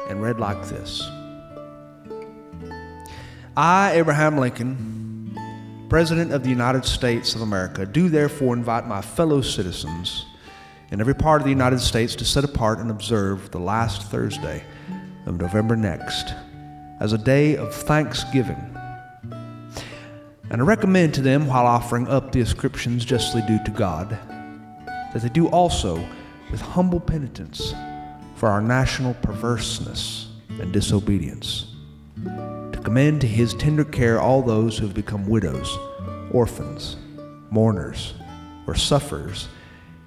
and 0.09 0.21
read 0.21 0.39
like 0.39 0.67
this 0.67 1.07
I, 3.55 3.93
Abraham 3.93 4.37
Lincoln, 4.37 5.35
President 5.89 6.31
of 6.31 6.43
the 6.43 6.49
United 6.49 6.85
States 6.85 7.35
of 7.35 7.41
America, 7.41 7.85
do 7.85 8.09
therefore 8.09 8.55
invite 8.55 8.87
my 8.87 9.01
fellow 9.01 9.41
citizens 9.41 10.25
in 10.91 11.01
every 11.01 11.15
part 11.15 11.41
of 11.41 11.45
the 11.45 11.51
United 11.51 11.79
States 11.79 12.15
to 12.15 12.25
set 12.25 12.43
apart 12.43 12.79
and 12.79 12.91
observe 12.91 13.51
the 13.51 13.59
last 13.59 14.03
Thursday 14.03 14.63
of 15.25 15.39
November 15.39 15.75
next 15.75 16.33
as 16.99 17.13
a 17.13 17.17
day 17.17 17.55
of 17.55 17.73
thanksgiving 17.73 18.76
and 20.49 20.61
I 20.61 20.65
recommend 20.65 21.13
to 21.15 21.21
them, 21.21 21.47
while 21.47 21.65
offering 21.65 22.07
up 22.07 22.31
the 22.31 22.41
ascriptions 22.41 23.03
justly 23.03 23.41
due 23.41 23.63
to 23.65 23.71
God, 23.71 24.09
that 25.13 25.21
they 25.21 25.29
do 25.29 25.47
also 25.47 26.03
with 26.51 26.61
humble 26.61 27.01
penitence 27.01 27.73
for 28.35 28.47
our 28.49 28.61
national 28.61 29.13
perverseness 29.15 30.27
and 30.61 30.71
disobedience, 30.71 31.75
to 32.23 32.79
commend 32.83 33.21
to 33.21 33.27
his 33.27 33.53
tender 33.55 33.83
care 33.83 34.21
all 34.21 34.41
those 34.41 34.77
who 34.77 34.85
have 34.85 34.95
become 34.95 35.27
widows, 35.27 35.77
orphans, 36.31 36.95
mourners, 37.51 38.13
or 38.67 38.75
sufferers 38.75 39.49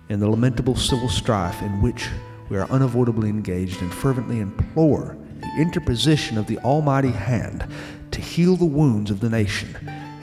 in 0.09 0.21
the 0.21 0.29
lamentable 0.29 0.77
civil 0.77 1.09
strife 1.09 1.61
in 1.61 1.83
which 1.83 2.09
we 2.49 2.57
are 2.57 2.71
unavoidably 2.71 3.29
engaged, 3.29 3.81
and 3.83 3.93
fervently 3.93 4.41
implore 4.41 5.17
the 5.41 5.61
interposition 5.61 6.39
of 6.39 6.47
the 6.47 6.59
Almighty 6.59 7.11
hand 7.11 7.67
to 8.11 8.21
heal 8.21 8.57
the 8.57 8.65
wounds 8.65 9.11
of 9.11 9.21
the 9.21 9.29
nation 9.29 9.77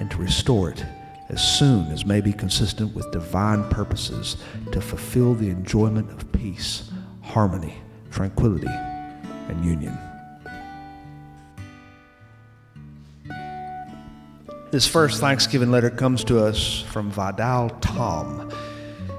and 0.07 0.11
to 0.13 0.21
restore 0.21 0.69
it 0.69 0.85
as 1.27 1.41
soon 1.41 1.91
as 1.91 2.05
may 2.05 2.21
be 2.21 2.31
consistent 2.31 2.95
with 2.95 3.11
divine 3.11 3.67
purposes 3.69 4.37
to 4.71 4.79
fulfill 4.79 5.33
the 5.33 5.49
enjoyment 5.49 6.09
of 6.11 6.31
peace, 6.31 6.89
harmony, 7.21 7.73
tranquility, 8.09 8.69
and 8.69 9.65
union. 9.65 9.97
This 14.71 14.87
first 14.87 15.19
Thanksgiving 15.19 15.71
letter 15.71 15.89
comes 15.89 16.23
to 16.25 16.39
us 16.39 16.83
from 16.83 17.11
Vidal 17.11 17.69
Tom, 17.81 18.49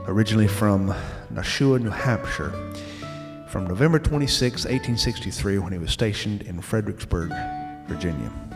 originally 0.07 0.49
from 0.49 0.95
Nashua, 1.29 1.81
New 1.81 1.91
Hampshire, 1.91 2.51
from 3.51 3.67
November 3.67 3.99
26, 3.99 4.65
1863, 4.65 5.59
when 5.59 5.73
he 5.75 5.79
was 5.79 5.91
stationed 5.91 6.43
in 6.43 6.63
Fredericksburg, 6.63 7.31
Virginia. 7.89 8.48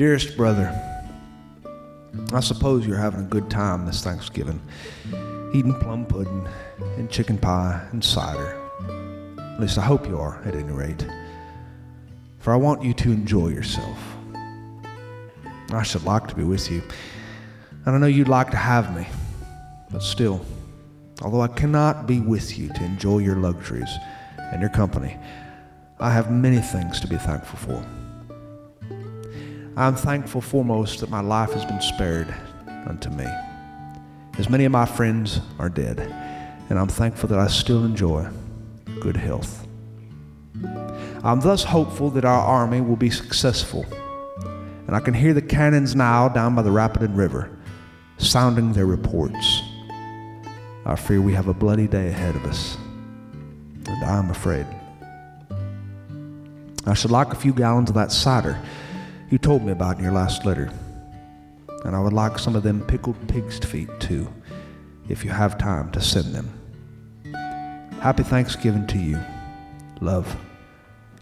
Dearest 0.00 0.34
brother, 0.34 0.72
I 2.32 2.40
suppose 2.40 2.86
you're 2.86 2.96
having 2.96 3.20
a 3.20 3.24
good 3.24 3.50
time 3.50 3.84
this 3.84 4.02
Thanksgiving, 4.02 4.58
eating 5.52 5.74
plum 5.78 6.06
pudding 6.06 6.48
and 6.96 7.10
chicken 7.10 7.36
pie 7.36 7.86
and 7.92 8.02
cider. 8.02 8.58
At 9.38 9.60
least 9.60 9.76
I 9.76 9.82
hope 9.82 10.06
you 10.06 10.18
are, 10.18 10.40
at 10.46 10.54
any 10.54 10.72
rate. 10.72 11.06
For 12.38 12.54
I 12.54 12.56
want 12.56 12.82
you 12.82 12.94
to 12.94 13.12
enjoy 13.12 13.48
yourself. 13.48 13.98
I 15.70 15.82
should 15.82 16.04
like 16.04 16.26
to 16.28 16.34
be 16.34 16.44
with 16.44 16.70
you, 16.70 16.82
and 17.84 17.94
I 17.94 17.98
know 17.98 18.06
you'd 18.06 18.26
like 18.26 18.50
to 18.52 18.56
have 18.56 18.96
me, 18.96 19.06
but 19.90 20.02
still, 20.02 20.40
although 21.20 21.42
I 21.42 21.48
cannot 21.48 22.06
be 22.06 22.20
with 22.20 22.58
you 22.58 22.68
to 22.68 22.84
enjoy 22.84 23.18
your 23.18 23.36
luxuries 23.36 23.90
and 24.38 24.62
your 24.62 24.70
company, 24.70 25.18
I 25.98 26.10
have 26.10 26.30
many 26.30 26.62
things 26.62 27.00
to 27.00 27.06
be 27.06 27.18
thankful 27.18 27.58
for. 27.58 27.99
I'm 29.76 29.94
thankful 29.94 30.40
foremost 30.40 31.00
that 31.00 31.10
my 31.10 31.20
life 31.20 31.52
has 31.52 31.64
been 31.64 31.80
spared 31.80 32.34
unto 32.86 33.08
me. 33.10 33.26
As 34.38 34.50
many 34.50 34.64
of 34.64 34.72
my 34.72 34.84
friends 34.84 35.40
are 35.58 35.68
dead, 35.68 36.00
and 36.68 36.78
I'm 36.78 36.88
thankful 36.88 37.28
that 37.28 37.38
I 37.38 37.46
still 37.46 37.84
enjoy 37.84 38.26
good 39.00 39.16
health. 39.16 39.66
I'm 41.22 41.40
thus 41.40 41.62
hopeful 41.62 42.10
that 42.10 42.24
our 42.24 42.40
army 42.40 42.80
will 42.80 42.96
be 42.96 43.10
successful, 43.10 43.86
and 44.86 44.96
I 44.96 45.00
can 45.00 45.14
hear 45.14 45.34
the 45.34 45.42
cannons 45.42 45.94
now 45.94 46.28
down 46.28 46.54
by 46.54 46.62
the 46.62 46.70
Rapidan 46.70 47.14
River 47.14 47.50
sounding 48.18 48.72
their 48.72 48.86
reports. 48.86 49.62
I 50.84 50.96
fear 50.96 51.22
we 51.22 51.32
have 51.34 51.48
a 51.48 51.54
bloody 51.54 51.86
day 51.86 52.08
ahead 52.08 52.34
of 52.34 52.44
us, 52.44 52.76
and 53.86 54.04
I'm 54.04 54.30
afraid. 54.30 54.66
I 56.86 56.94
should 56.94 57.10
like 57.10 57.32
a 57.32 57.36
few 57.36 57.52
gallons 57.52 57.88
of 57.88 57.94
that 57.94 58.10
cider 58.10 58.60
you 59.30 59.38
told 59.38 59.64
me 59.64 59.72
about 59.72 59.96
in 59.96 60.02
your 60.02 60.12
last 60.12 60.44
letter. 60.44 60.70
And 61.84 61.96
I 61.96 62.00
would 62.00 62.12
like 62.12 62.38
some 62.38 62.56
of 62.56 62.62
them 62.62 62.82
pickled 62.82 63.16
pig's 63.28 63.58
feet 63.58 63.88
too, 64.00 64.32
if 65.08 65.24
you 65.24 65.30
have 65.30 65.56
time 65.56 65.90
to 65.92 66.00
send 66.00 66.34
them. 66.34 66.50
Happy 68.00 68.22
Thanksgiving 68.22 68.86
to 68.88 68.98
you. 68.98 69.18
Love, 70.00 70.36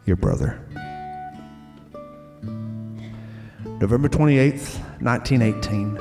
your 0.05 0.17
brother. 0.17 0.61
November 3.81 4.09
28th, 4.09 4.81
1918, 5.01 5.99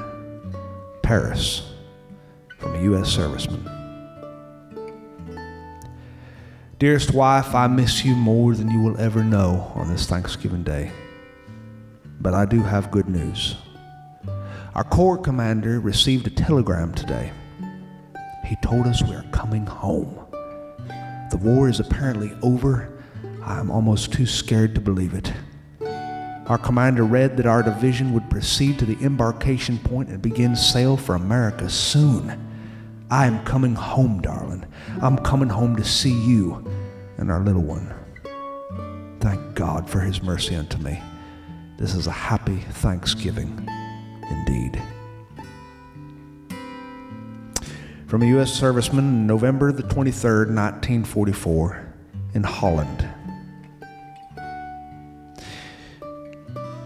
Paris, 1.04 1.74
from 2.58 2.74
a 2.76 2.82
U.S. 2.84 3.16
serviceman. 3.16 3.74
Dearest 6.80 7.14
wife, 7.14 7.54
I 7.54 7.68
miss 7.68 8.06
you 8.06 8.16
more 8.16 8.54
than 8.56 8.72
you 8.72 8.82
will 8.82 9.00
ever 9.00 9.24
know 9.24 9.72
on 9.76 9.90
this 9.90 10.08
Thanksgiving 10.08 10.64
Day. 10.64 10.92
But 12.28 12.34
I 12.34 12.44
do 12.44 12.62
have 12.62 12.92
good 12.92 13.08
news. 13.08 13.56
Our 14.76 14.84
Corps 14.84 15.18
commander 15.18 15.80
received 15.80 16.28
a 16.28 16.30
telegram 16.30 16.94
today. 16.94 17.32
He 18.44 18.58
told 18.58 18.86
us 18.86 19.02
we 19.02 19.16
are 19.16 19.24
coming 19.32 19.66
home. 19.66 20.14
The 21.32 21.40
war 21.42 21.70
is 21.70 21.80
apparently 21.80 22.34
over. 22.42 23.02
I 23.42 23.62
am 23.62 23.72
almost 23.72 24.12
too 24.12 24.26
scared 24.26 24.76
to 24.76 24.82
believe 24.82 25.14
it. 25.14 25.32
Our 26.50 26.58
commander 26.58 27.06
read 27.06 27.38
that 27.38 27.46
our 27.46 27.64
division 27.64 28.14
would 28.14 28.30
proceed 28.30 28.78
to 28.80 28.86
the 28.86 29.02
embarkation 29.06 29.80
point 29.80 30.10
and 30.10 30.22
begin 30.22 30.54
sail 30.54 30.98
for 30.98 31.16
America 31.16 31.70
soon. 31.70 32.38
I 33.10 33.26
am 33.26 33.42
coming 33.46 33.74
home, 33.74 34.20
darling. 34.20 34.66
I'm 35.02 35.18
coming 35.20 35.48
home 35.48 35.78
to 35.78 35.86
see 35.86 36.12
you 36.12 36.70
and 37.16 37.32
our 37.32 37.40
little 37.40 37.64
one. 37.64 37.96
Thank 39.22 39.56
God 39.56 39.90
for 39.90 40.02
his 40.02 40.22
mercy 40.22 40.56
unto 40.56 40.78
me. 40.80 41.02
This 41.78 41.94
is 41.94 42.08
a 42.08 42.12
happy 42.12 42.58
Thanksgiving 42.58 43.70
indeed. 44.32 44.82
From 48.08 48.24
a 48.24 48.26
U.S. 48.28 48.60
serviceman, 48.60 49.26
November 49.26 49.72
the 49.72 49.84
23rd, 49.84 50.48
1944, 50.48 51.94
in 52.34 52.42
Holland. 52.42 53.08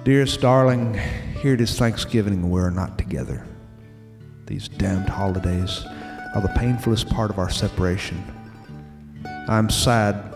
Dearest 0.03 0.41
darling, 0.41 0.99
here 1.41 1.53
it 1.53 1.61
is 1.61 1.77
Thanksgiving 1.77 2.33
and 2.33 2.51
we 2.51 2.59
are 2.59 2.69
not 2.69 2.97
together. 2.97 3.45
These 4.45 4.67
damned 4.67 5.07
holidays 5.07 5.85
are 6.35 6.41
the 6.41 6.53
painfulest 6.57 7.09
part 7.09 7.31
of 7.31 7.39
our 7.39 7.49
separation. 7.49 8.21
I'm 9.47 9.69
sad, 9.69 10.35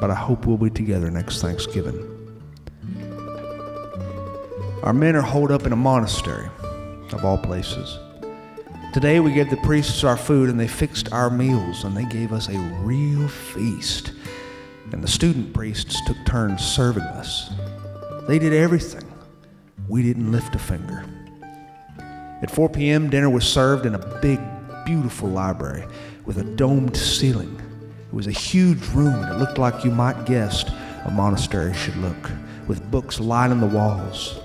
but 0.00 0.10
I 0.10 0.14
hope 0.14 0.46
we'll 0.46 0.56
be 0.56 0.70
together 0.70 1.08
next 1.08 1.40
Thanksgiving. 1.40 2.11
Our 4.82 4.92
men 4.92 5.14
are 5.14 5.22
holed 5.22 5.52
up 5.52 5.64
in 5.64 5.72
a 5.72 5.76
monastery, 5.76 6.50
of 7.12 7.24
all 7.24 7.38
places. 7.38 8.00
Today 8.92 9.20
we 9.20 9.32
gave 9.32 9.48
the 9.48 9.56
priests 9.58 10.02
our 10.02 10.16
food 10.16 10.50
and 10.50 10.58
they 10.58 10.66
fixed 10.66 11.12
our 11.12 11.30
meals 11.30 11.84
and 11.84 11.96
they 11.96 12.04
gave 12.04 12.32
us 12.32 12.48
a 12.48 12.58
real 12.82 13.28
feast. 13.28 14.10
And 14.90 15.00
the 15.00 15.08
student 15.08 15.54
priests 15.54 16.04
took 16.04 16.16
turns 16.26 16.64
serving 16.64 17.04
us. 17.04 17.52
They 18.26 18.40
did 18.40 18.52
everything. 18.52 19.08
We 19.86 20.02
didn't 20.02 20.32
lift 20.32 20.56
a 20.56 20.58
finger. 20.58 21.04
At 22.42 22.50
4 22.50 22.68
p.m., 22.70 23.08
dinner 23.08 23.30
was 23.30 23.46
served 23.46 23.86
in 23.86 23.94
a 23.94 24.20
big, 24.20 24.40
beautiful 24.84 25.28
library 25.28 25.86
with 26.24 26.38
a 26.38 26.44
domed 26.44 26.96
ceiling. 26.96 27.56
It 28.08 28.14
was 28.14 28.26
a 28.26 28.32
huge 28.32 28.84
room 28.88 29.14
and 29.14 29.32
it 29.32 29.38
looked 29.38 29.58
like 29.58 29.84
you 29.84 29.92
might 29.92 30.26
guess 30.26 30.64
a 31.04 31.10
monastery 31.12 31.72
should 31.72 31.96
look, 31.98 32.30
with 32.66 32.90
books 32.90 33.20
lining 33.20 33.60
the 33.60 33.66
walls. 33.66 34.40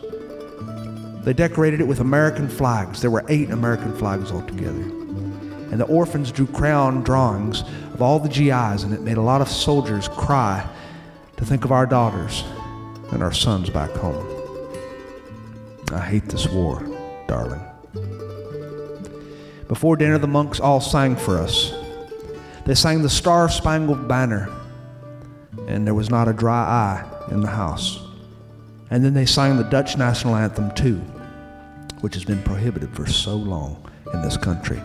They 1.27 1.33
decorated 1.33 1.81
it 1.81 1.87
with 1.89 1.99
American 1.99 2.47
flags. 2.47 3.01
There 3.01 3.11
were 3.11 3.25
eight 3.27 3.49
American 3.49 3.93
flags 3.97 4.31
altogether. 4.31 4.79
And 4.79 5.77
the 5.77 5.83
orphans 5.83 6.31
drew 6.31 6.47
crayon 6.47 7.03
drawings 7.03 7.63
of 7.93 8.01
all 8.01 8.17
the 8.17 8.29
GIs, 8.29 8.83
and 8.83 8.93
it 8.93 9.01
made 9.01 9.17
a 9.17 9.21
lot 9.21 9.41
of 9.41 9.49
soldiers 9.49 10.07
cry 10.07 10.65
to 11.35 11.43
think 11.43 11.65
of 11.65 11.73
our 11.73 11.85
daughters 11.85 12.45
and 13.11 13.21
our 13.21 13.33
sons 13.33 13.69
back 13.69 13.89
home. 13.91 14.25
I 15.91 15.99
hate 15.99 16.29
this 16.29 16.47
war, 16.47 16.81
darling. 17.27 17.59
Before 19.67 19.97
dinner, 19.97 20.19
the 20.19 20.27
monks 20.27 20.61
all 20.61 20.79
sang 20.79 21.17
for 21.17 21.37
us. 21.37 21.73
They 22.65 22.73
sang 22.73 23.01
the 23.01 23.09
Star 23.09 23.49
Spangled 23.49 24.07
Banner, 24.07 24.49
and 25.67 25.85
there 25.85 25.93
was 25.93 26.09
not 26.09 26.29
a 26.29 26.33
dry 26.33 26.63
eye 26.63 27.31
in 27.31 27.41
the 27.41 27.49
house. 27.49 27.99
And 28.89 29.03
then 29.03 29.13
they 29.13 29.25
sang 29.25 29.57
the 29.57 29.65
Dutch 29.65 29.97
national 29.97 30.37
anthem, 30.37 30.73
too 30.73 31.01
which 32.01 32.13
has 32.13 32.23
been 32.23 32.41
prohibited 32.43 32.95
for 32.95 33.05
so 33.05 33.35
long 33.35 33.89
in 34.13 34.21
this 34.21 34.37
country. 34.37 34.81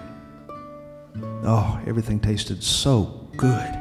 Oh, 1.45 1.81
everything 1.87 2.21
tasted 2.21 2.63
so 2.63 3.29
good. 3.37 3.79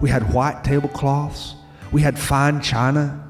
We 0.00 0.08
had 0.10 0.32
white 0.32 0.64
tablecloths, 0.64 1.54
we 1.92 2.02
had 2.02 2.18
fine 2.18 2.60
china. 2.60 3.26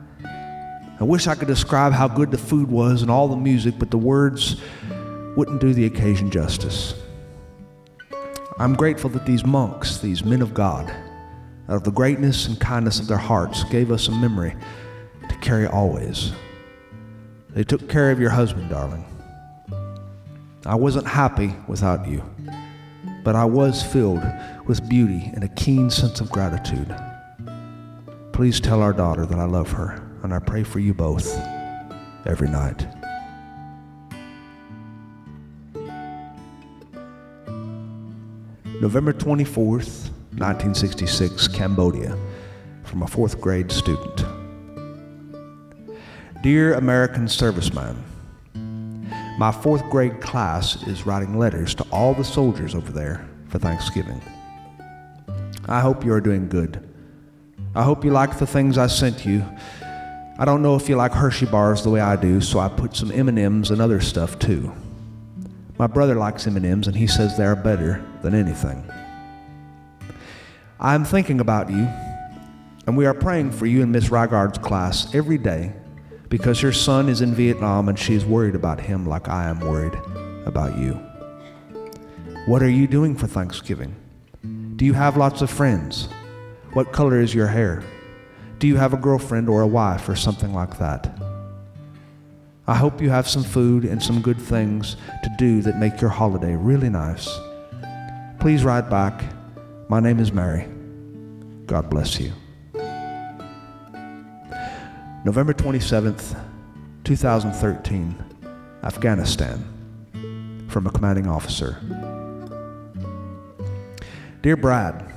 I 1.00 1.04
wish 1.04 1.26
I 1.26 1.34
could 1.34 1.48
describe 1.48 1.92
how 1.92 2.08
good 2.08 2.30
the 2.30 2.38
food 2.38 2.70
was 2.70 3.02
and 3.02 3.10
all 3.10 3.28
the 3.28 3.36
music, 3.36 3.74
but 3.78 3.90
the 3.90 3.98
words 3.98 4.60
wouldn't 5.36 5.60
do 5.60 5.72
the 5.72 5.86
occasion 5.86 6.30
justice. 6.30 6.94
I'm 8.58 8.74
grateful 8.74 9.08
that 9.10 9.24
these 9.24 9.46
monks, 9.46 9.98
these 9.98 10.22
men 10.22 10.42
of 10.42 10.52
God, 10.52 10.90
out 11.68 11.76
of 11.76 11.84
the 11.84 11.90
greatness 11.90 12.46
and 12.46 12.60
kindness 12.60 13.00
of 13.00 13.06
their 13.06 13.16
hearts, 13.16 13.64
gave 13.64 13.90
us 13.90 14.08
a 14.08 14.12
memory 14.12 14.54
to 15.28 15.34
carry 15.36 15.66
always. 15.66 16.32
They 17.50 17.64
took 17.64 17.88
care 17.88 18.10
of 18.10 18.20
your 18.20 18.30
husband, 18.30 18.68
darling. 18.68 19.04
I 20.66 20.75
wasn't 20.75 21.07
happy 21.07 21.55
without 21.68 22.07
you, 22.07 22.23
but 23.25 23.35
I 23.35 23.46
was 23.46 23.83
filled 23.83 24.23
with 24.66 24.87
beauty 24.90 25.31
and 25.35 25.42
a 25.42 25.49
keen 25.49 25.88
sense 25.88 26.20
of 26.20 26.31
gratitude. 26.31 26.94
Please 28.33 28.61
tell 28.61 28.83
our 28.83 28.92
daughter 28.92 29.25
that 29.25 29.38
I 29.38 29.44
love 29.44 29.70
her, 29.73 30.03
and 30.23 30.35
I 30.35 30.38
pray 30.38 30.62
for 30.62 30.79
you 30.79 30.92
both 30.92 31.35
every 32.27 32.49
night. 32.49 32.87
November 38.83 39.14
24th, 39.14 40.11
1966, 40.37 41.49
Cambodia, 41.49 42.18
from 42.85 43.03
a 43.03 43.07
fourth 43.07 43.40
grade 43.40 43.73
student. 43.73 44.25
Dear 46.42 46.75
American 46.75 47.27
serviceman, 47.27 47.96
my 49.40 49.50
fourth 49.50 49.88
grade 49.88 50.20
class 50.20 50.87
is 50.87 51.07
writing 51.07 51.38
letters 51.38 51.74
to 51.74 51.83
all 51.90 52.12
the 52.12 52.22
soldiers 52.22 52.74
over 52.74 52.92
there 52.92 53.26
for 53.48 53.59
Thanksgiving. 53.59 54.20
I 55.66 55.81
hope 55.81 56.05
you 56.05 56.12
are 56.12 56.20
doing 56.20 56.46
good. 56.46 56.87
I 57.74 57.83
hope 57.83 58.05
you 58.05 58.11
like 58.11 58.38
the 58.38 58.46
things 58.46 58.76
I 58.76 58.87
sent 58.87 59.24
you. 59.24 59.42
I 60.38 60.44
don't 60.44 60.61
know 60.61 60.76
if 60.76 60.90
you 60.90 60.96
like 60.96 61.12
Hershey 61.12 61.46
bars 61.46 61.83
the 61.83 61.88
way 61.88 62.00
I 62.00 62.16
do, 62.16 62.42
so 62.42 62.59
I 62.59 62.68
put 62.68 62.94
some 62.94 63.11
M&Ms 63.11 63.70
and 63.70 63.81
other 63.81 64.03
stuff 64.03 64.38
too. 64.38 64.74
My 65.79 65.87
brother 65.87 66.16
likes 66.16 66.46
M&Ms 66.46 66.88
and 66.88 66.96
he 66.96 67.07
says 67.07 67.38
they 67.38 67.46
are 67.46 67.57
better 67.57 68.05
than 68.20 68.35
anything. 68.35 68.85
I 70.79 70.94
am 70.94 71.07
thinking 71.07 71.40
about 71.40 71.70
you, 71.70 71.88
and 72.87 72.94
we 72.94 73.07
are 73.07 73.14
praying 73.14 73.53
for 73.53 73.64
you 73.64 73.81
in 73.81 73.90
Miss 73.90 74.11
Rygard's 74.11 74.59
class 74.59 75.14
every 75.14 75.38
day 75.38 75.72
because 76.30 76.60
her 76.60 76.72
son 76.72 77.08
is 77.08 77.20
in 77.20 77.34
Vietnam 77.34 77.88
and 77.88 77.98
she 77.98 78.14
is 78.14 78.24
worried 78.24 78.54
about 78.54 78.80
him 78.80 79.04
like 79.04 79.28
I 79.28 79.50
am 79.50 79.60
worried 79.60 79.98
about 80.46 80.78
you. 80.78 80.94
What 82.46 82.62
are 82.62 82.70
you 82.70 82.86
doing 82.86 83.14
for 83.16 83.26
Thanksgiving? 83.26 83.94
Do 84.76 84.86
you 84.86 84.94
have 84.94 85.18
lots 85.18 85.42
of 85.42 85.50
friends? 85.50 86.08
What 86.72 86.92
color 86.92 87.20
is 87.20 87.34
your 87.34 87.48
hair? 87.48 87.82
Do 88.60 88.68
you 88.68 88.76
have 88.76 88.94
a 88.94 88.96
girlfriend 88.96 89.48
or 89.48 89.60
a 89.60 89.66
wife 89.66 90.08
or 90.08 90.14
something 90.14 90.54
like 90.54 90.78
that? 90.78 91.12
I 92.66 92.76
hope 92.76 93.02
you 93.02 93.10
have 93.10 93.28
some 93.28 93.42
food 93.42 93.84
and 93.84 94.00
some 94.00 94.22
good 94.22 94.40
things 94.40 94.96
to 95.24 95.30
do 95.36 95.60
that 95.62 95.78
make 95.78 96.00
your 96.00 96.10
holiday 96.10 96.54
really 96.54 96.88
nice. 96.88 97.28
Please 98.38 98.62
write 98.62 98.88
back. 98.88 99.24
My 99.88 99.98
name 99.98 100.20
is 100.20 100.32
Mary. 100.32 100.68
God 101.66 101.90
bless 101.90 102.20
you. 102.20 102.32
November 105.22 105.52
27th, 105.52 106.35
2013, 107.04 108.24
Afghanistan, 108.83 110.66
from 110.66 110.87
a 110.87 110.90
commanding 110.90 111.26
officer. 111.26 111.76
Dear 114.40 114.56
Brad, 114.56 115.12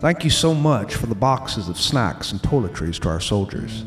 thank 0.00 0.24
you 0.24 0.30
so 0.30 0.54
much 0.54 0.94
for 0.94 1.04
the 1.04 1.14
boxes 1.14 1.68
of 1.68 1.78
snacks 1.78 2.32
and 2.32 2.40
toiletries 2.40 2.98
to 3.00 3.10
our 3.10 3.20
soldiers. 3.20 3.84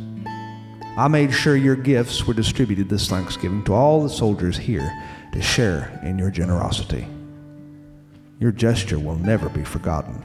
I 0.95 1.07
made 1.07 1.33
sure 1.33 1.55
your 1.55 1.75
gifts 1.75 2.27
were 2.27 2.35
distributed 2.35 2.87
this 2.87 3.09
Thanksgiving 3.09 3.63
to 3.63 3.73
all 3.73 4.03
the 4.03 4.09
soldiers 4.09 4.55
here 4.55 4.91
to 5.33 5.41
share 5.41 5.99
in 6.03 6.19
your 6.19 6.29
generosity. 6.29 7.07
Your 8.39 8.51
gesture 8.51 8.99
will 8.99 9.17
never 9.17 9.49
be 9.49 9.63
forgotten. 9.63 10.23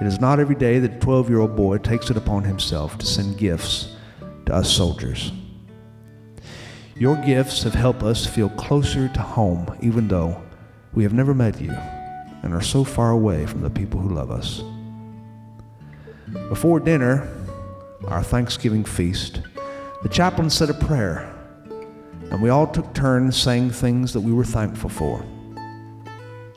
It 0.00 0.06
is 0.06 0.20
not 0.20 0.40
every 0.40 0.56
day 0.56 0.80
that 0.80 0.96
a 0.96 0.98
12 0.98 1.30
year 1.30 1.40
old 1.40 1.54
boy 1.54 1.78
takes 1.78 2.10
it 2.10 2.16
upon 2.16 2.44
himself 2.44 2.98
to 2.98 3.06
send 3.06 3.38
gifts 3.38 3.94
to 4.46 4.54
us 4.54 4.70
soldiers. 4.70 5.32
Your 6.96 7.16
gifts 7.16 7.62
have 7.62 7.74
helped 7.74 8.02
us 8.02 8.26
feel 8.26 8.48
closer 8.50 9.08
to 9.08 9.20
home, 9.20 9.76
even 9.80 10.08
though 10.08 10.42
we 10.92 11.02
have 11.04 11.12
never 11.12 11.34
met 11.34 11.60
you 11.60 11.72
and 12.42 12.52
are 12.52 12.60
so 12.60 12.84
far 12.84 13.10
away 13.10 13.46
from 13.46 13.62
the 13.62 13.70
people 13.70 14.00
who 14.00 14.14
love 14.14 14.30
us. 14.30 14.62
Before 16.48 16.78
dinner, 16.80 17.28
our 18.08 18.22
Thanksgiving 18.22 18.84
feast, 18.84 19.40
the 20.02 20.08
chaplain 20.08 20.50
said 20.50 20.70
a 20.70 20.74
prayer, 20.74 21.32
and 22.30 22.42
we 22.42 22.50
all 22.50 22.66
took 22.66 22.92
turns 22.94 23.36
saying 23.36 23.70
things 23.70 24.12
that 24.12 24.20
we 24.20 24.32
were 24.32 24.44
thankful 24.44 24.90
for. 24.90 25.24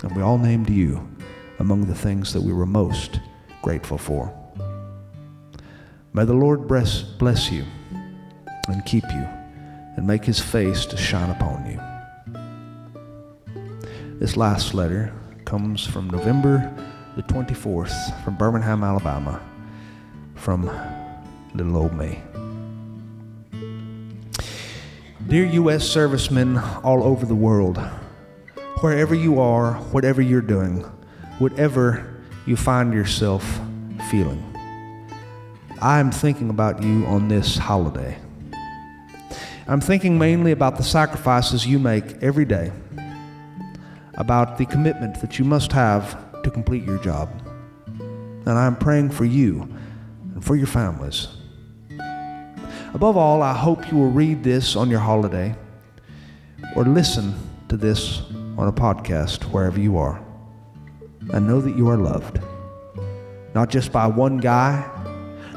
And 0.03 0.15
we 0.15 0.21
all 0.21 0.37
named 0.37 0.69
you 0.69 1.07
among 1.59 1.85
the 1.87 1.95
things 1.95 2.33
that 2.33 2.41
we 2.41 2.53
were 2.53 2.65
most 2.65 3.19
grateful 3.61 3.97
for. 3.97 4.33
May 6.13 6.25
the 6.25 6.33
Lord 6.33 6.67
bless, 6.67 7.01
bless 7.01 7.51
you 7.51 7.65
and 8.67 8.85
keep 8.85 9.03
you 9.11 9.27
and 9.97 10.05
make 10.05 10.25
his 10.25 10.39
face 10.39 10.85
to 10.85 10.97
shine 10.97 11.29
upon 11.29 11.65
you. 11.65 11.79
This 14.19 14.35
last 14.35 14.73
letter 14.73 15.13
comes 15.45 15.85
from 15.85 16.09
November 16.09 16.73
the 17.15 17.23
24th 17.23 18.23
from 18.23 18.35
Birmingham, 18.35 18.83
Alabama, 18.83 19.41
from 20.35 20.69
little 21.55 21.77
old 21.77 21.93
me. 21.93 22.21
Dear 25.27 25.45
U.S. 25.45 25.83
servicemen 25.87 26.57
all 26.83 27.03
over 27.03 27.25
the 27.25 27.35
world, 27.35 27.77
wherever 28.81 29.15
you 29.15 29.39
are, 29.41 29.73
whatever 29.91 30.21
you're 30.21 30.41
doing, 30.41 30.85
whatever 31.39 32.15
you 32.45 32.55
find 32.55 32.93
yourself 32.93 33.43
feeling. 34.09 34.43
I 35.81 35.99
am 35.99 36.11
thinking 36.11 36.49
about 36.49 36.81
you 36.81 37.05
on 37.05 37.27
this 37.27 37.57
holiday. 37.57 38.17
I'm 39.67 39.81
thinking 39.81 40.17
mainly 40.17 40.51
about 40.51 40.77
the 40.77 40.83
sacrifices 40.83 41.67
you 41.67 41.77
make 41.77 42.23
every 42.23 42.45
day, 42.45 42.71
about 44.15 44.57
the 44.57 44.65
commitment 44.65 45.21
that 45.21 45.37
you 45.37 45.45
must 45.45 45.71
have 45.73 46.41
to 46.43 46.49
complete 46.49 46.83
your 46.83 46.97
job. 46.99 47.29
And 47.87 48.49
I'm 48.49 48.75
praying 48.75 49.11
for 49.11 49.25
you 49.25 49.69
and 50.33 50.43
for 50.43 50.55
your 50.55 50.67
families. 50.67 51.27
Above 52.93 53.17
all, 53.17 53.43
I 53.43 53.53
hope 53.53 53.91
you 53.91 53.97
will 53.97 54.09
read 54.09 54.43
this 54.43 54.75
on 54.75 54.89
your 54.89 55.01
holiday 55.01 55.53
or 56.75 56.85
listen 56.85 57.35
to 57.67 57.77
this 57.77 58.21
on 58.57 58.67
a 58.67 58.71
podcast 58.71 59.43
wherever 59.51 59.79
you 59.79 59.97
are 59.97 60.26
and 61.31 61.47
know 61.47 61.61
that 61.61 61.75
you 61.75 61.89
are 61.89 61.97
loved. 61.97 62.39
Not 63.53 63.69
just 63.69 63.91
by 63.91 64.07
one 64.07 64.37
guy, 64.37 64.85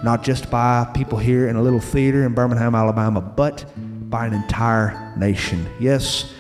not 0.03 0.23
just 0.23 0.51
by 0.51 0.91
people 0.95 1.19
here 1.19 1.49
in 1.49 1.57
a 1.57 1.63
little 1.63 1.81
theater 1.81 2.25
in 2.25 2.35
Birmingham, 2.35 2.75
Alabama, 2.75 3.21
but 3.21 3.65
by 4.11 4.27
an 4.27 4.33
entire 4.33 5.15
nation. 5.17 5.67
Yes, 5.79 6.33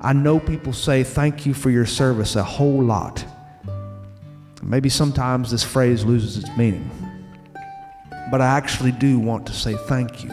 I 0.00 0.12
know 0.12 0.38
people 0.38 0.72
say 0.72 1.02
thank 1.04 1.46
you 1.46 1.54
for 1.54 1.70
your 1.70 1.86
service 1.86 2.36
a 2.36 2.44
whole 2.44 2.82
lot. 2.82 3.24
Maybe 4.62 4.88
sometimes 4.88 5.50
this 5.50 5.62
phrase 5.62 6.04
loses 6.04 6.38
its 6.38 6.56
meaning. 6.56 6.90
But 8.30 8.40
I 8.40 8.46
actually 8.46 8.92
do 8.92 9.18
want 9.18 9.46
to 9.46 9.52
say 9.52 9.74
thank 9.74 10.24
you 10.24 10.32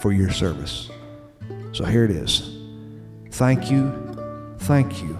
for 0.00 0.12
your 0.12 0.30
service. 0.30 0.88
So 1.72 1.84
here 1.84 2.04
it 2.04 2.10
is. 2.10 2.56
Thank 3.32 3.70
you, 3.70 3.92
thank 4.58 5.02
you, 5.02 5.18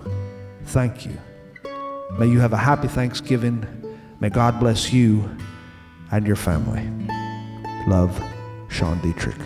thank 0.64 1.06
you. 1.06 1.16
May 2.18 2.26
you 2.26 2.40
have 2.40 2.52
a 2.52 2.56
happy 2.58 2.88
Thanksgiving. 2.88 3.66
May 4.20 4.28
God 4.28 4.60
bless 4.60 4.92
you 4.92 5.28
and 6.10 6.26
your 6.26 6.36
family. 6.36 6.86
Love, 7.86 8.22
Sean 8.68 9.00
Dietrich. 9.00 9.36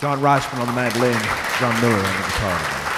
John 0.00 0.18
Reischman 0.18 0.58
on 0.58 0.66
the 0.66 0.72
mandolin, 0.72 1.12
John 1.60 1.80
Miller 1.80 1.94
on 1.94 2.02
the 2.02 2.28
guitar. 2.28 2.91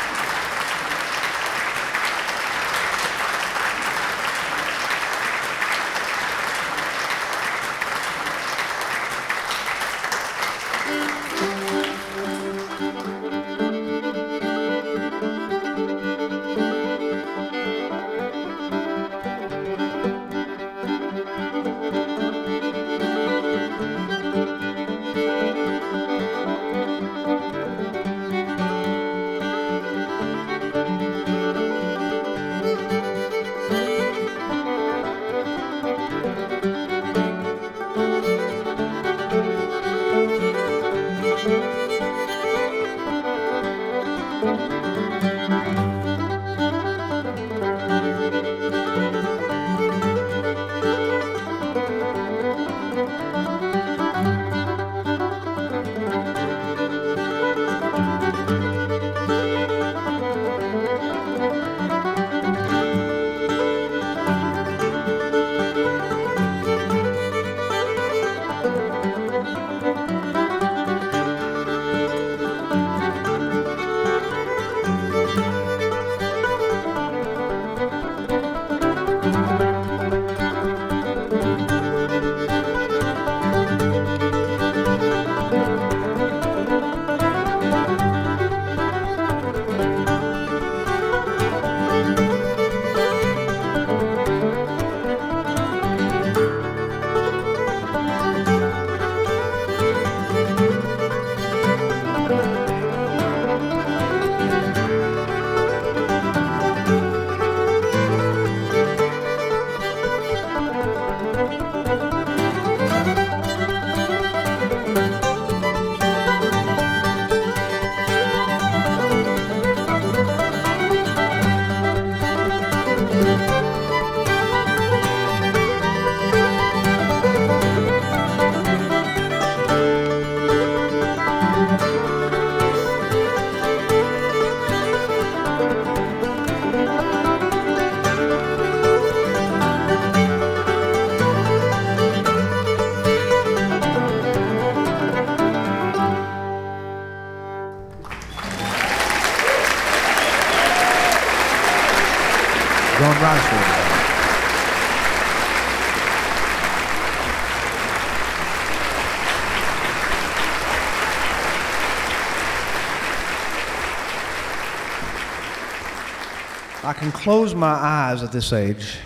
Close 167.24 167.54
my 167.54 167.72
eyes 167.72 168.22
at 168.22 168.30
this 168.32 168.52
age 168.52 168.98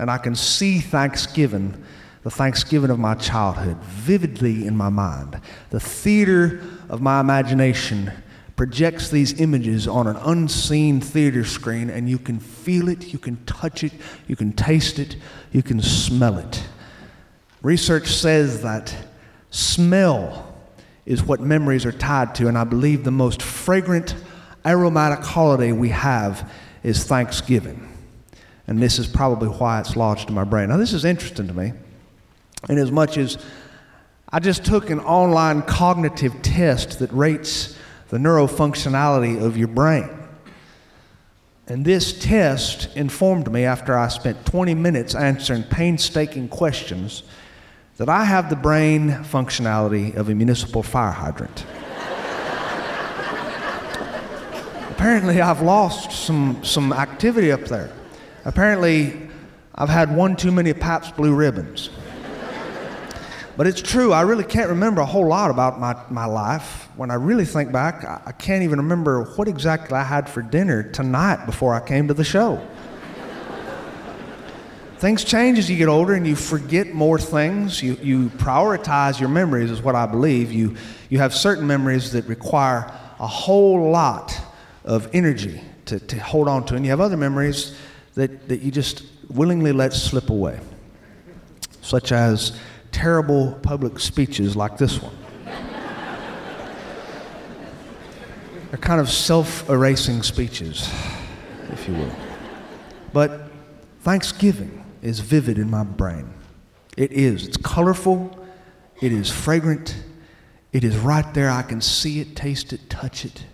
and 0.00 0.10
I 0.10 0.18
can 0.18 0.34
see 0.34 0.80
Thanksgiving, 0.80 1.80
the 2.24 2.30
Thanksgiving 2.30 2.90
of 2.90 2.98
my 2.98 3.14
childhood, 3.14 3.76
vividly 3.84 4.66
in 4.66 4.76
my 4.76 4.88
mind. 4.88 5.40
The 5.70 5.78
theater 5.78 6.60
of 6.88 7.00
my 7.00 7.20
imagination 7.20 8.10
projects 8.56 9.10
these 9.10 9.40
images 9.40 9.86
on 9.86 10.08
an 10.08 10.16
unseen 10.16 11.00
theater 11.00 11.44
screen, 11.44 11.88
and 11.88 12.10
you 12.10 12.18
can 12.18 12.40
feel 12.40 12.88
it, 12.88 13.12
you 13.12 13.18
can 13.20 13.36
touch 13.44 13.84
it, 13.84 13.92
you 14.26 14.34
can 14.34 14.52
taste 14.52 14.98
it, 14.98 15.14
you 15.52 15.62
can 15.62 15.80
smell 15.80 16.38
it. 16.38 16.66
Research 17.62 18.08
says 18.08 18.62
that 18.62 18.92
smell 19.50 20.52
is 21.04 21.22
what 21.22 21.38
memories 21.38 21.86
are 21.86 21.92
tied 21.92 22.34
to, 22.34 22.48
and 22.48 22.58
I 22.58 22.64
believe 22.64 23.04
the 23.04 23.12
most 23.12 23.40
fragrant, 23.40 24.16
aromatic 24.64 25.24
holiday 25.24 25.70
we 25.70 25.90
have 25.90 26.50
is 26.86 27.02
Thanksgiving. 27.02 27.92
And 28.68 28.80
this 28.80 29.00
is 29.00 29.08
probably 29.08 29.48
why 29.48 29.80
it's 29.80 29.96
lodged 29.96 30.28
in 30.28 30.36
my 30.36 30.44
brain. 30.44 30.68
Now, 30.68 30.76
this 30.76 30.92
is 30.92 31.04
interesting 31.04 31.48
to 31.48 31.52
me, 31.52 31.72
in 32.68 32.78
as 32.78 32.92
much 32.92 33.18
as 33.18 33.38
I 34.28 34.38
just 34.38 34.64
took 34.64 34.88
an 34.90 35.00
online 35.00 35.62
cognitive 35.62 36.42
test 36.42 37.00
that 37.00 37.12
rates 37.12 37.76
the 38.08 38.18
neurofunctionality 38.18 39.42
of 39.42 39.56
your 39.56 39.66
brain. 39.66 40.08
And 41.66 41.84
this 41.84 42.16
test 42.16 42.96
informed 42.96 43.50
me 43.50 43.64
after 43.64 43.98
I 43.98 44.06
spent 44.06 44.46
20 44.46 44.74
minutes 44.74 45.16
answering 45.16 45.64
painstaking 45.64 46.48
questions 46.48 47.24
that 47.96 48.08
I 48.08 48.22
have 48.22 48.48
the 48.48 48.56
brain 48.56 49.10
functionality 49.10 50.14
of 50.14 50.28
a 50.28 50.34
municipal 50.36 50.84
fire 50.84 51.10
hydrant. 51.10 51.64
Apparently, 54.96 55.42
I've 55.42 55.60
lost 55.60 56.10
some, 56.10 56.64
some 56.64 56.90
activity 56.90 57.52
up 57.52 57.66
there. 57.66 57.92
Apparently, 58.46 59.28
I've 59.74 59.90
had 59.90 60.16
one 60.16 60.36
too 60.36 60.50
many 60.50 60.72
Pabst 60.72 61.14
Blue 61.16 61.34
Ribbons. 61.34 61.90
But 63.58 63.66
it's 63.66 63.82
true, 63.82 64.14
I 64.14 64.22
really 64.22 64.42
can't 64.42 64.70
remember 64.70 65.02
a 65.02 65.06
whole 65.06 65.26
lot 65.26 65.50
about 65.50 65.78
my, 65.78 65.94
my 66.08 66.24
life. 66.24 66.88
When 66.96 67.10
I 67.10 67.14
really 67.16 67.44
think 67.44 67.72
back, 67.72 68.06
I, 68.06 68.22
I 68.24 68.32
can't 68.32 68.62
even 68.62 68.78
remember 68.78 69.24
what 69.36 69.48
exactly 69.48 69.98
I 69.98 70.02
had 70.02 70.30
for 70.30 70.40
dinner 70.40 70.82
tonight 70.82 71.44
before 71.44 71.74
I 71.74 71.86
came 71.86 72.08
to 72.08 72.14
the 72.14 72.24
show. 72.24 72.66
things 74.96 75.24
change 75.24 75.58
as 75.58 75.68
you 75.68 75.76
get 75.76 75.88
older 75.88 76.14
and 76.14 76.26
you 76.26 76.36
forget 76.36 76.94
more 76.94 77.18
things. 77.18 77.82
You, 77.82 77.98
you 78.02 78.30
prioritize 78.30 79.20
your 79.20 79.28
memories, 79.28 79.70
is 79.70 79.82
what 79.82 79.94
I 79.94 80.06
believe. 80.06 80.52
You, 80.52 80.74
you 81.10 81.18
have 81.18 81.34
certain 81.34 81.66
memories 81.66 82.12
that 82.12 82.24
require 82.24 82.90
a 83.20 83.26
whole 83.26 83.90
lot 83.90 84.34
of 84.86 85.10
energy 85.12 85.60
to, 85.86 85.98
to 85.98 86.18
hold 86.18 86.48
on 86.48 86.64
to, 86.66 86.74
and 86.76 86.84
you 86.84 86.90
have 86.90 87.00
other 87.00 87.16
memories 87.16 87.76
that, 88.14 88.48
that 88.48 88.60
you 88.62 88.70
just 88.70 89.02
willingly 89.28 89.72
let 89.72 89.92
slip 89.92 90.30
away, 90.30 90.58
such 91.82 92.12
as 92.12 92.58
terrible 92.92 93.58
public 93.62 93.98
speeches 93.98 94.56
like 94.56 94.78
this 94.78 95.02
one. 95.02 95.14
They're 98.70 98.78
kind 98.78 99.00
of 99.00 99.10
self 99.10 99.68
erasing 99.68 100.22
speeches, 100.22 100.90
if 101.72 101.86
you 101.88 101.94
will. 101.94 102.16
But 103.12 103.50
Thanksgiving 104.00 104.84
is 105.02 105.20
vivid 105.20 105.58
in 105.58 105.70
my 105.70 105.84
brain. 105.84 106.32
It 106.96 107.12
is. 107.12 107.46
It's 107.46 107.56
colorful, 107.56 108.46
it 109.00 109.12
is 109.12 109.30
fragrant, 109.30 109.96
it 110.72 110.84
is 110.84 110.96
right 110.96 111.34
there. 111.34 111.50
I 111.50 111.62
can 111.62 111.80
see 111.80 112.20
it, 112.20 112.36
taste 112.36 112.72
it, 112.72 112.88
touch 112.88 113.24
it. 113.24 113.44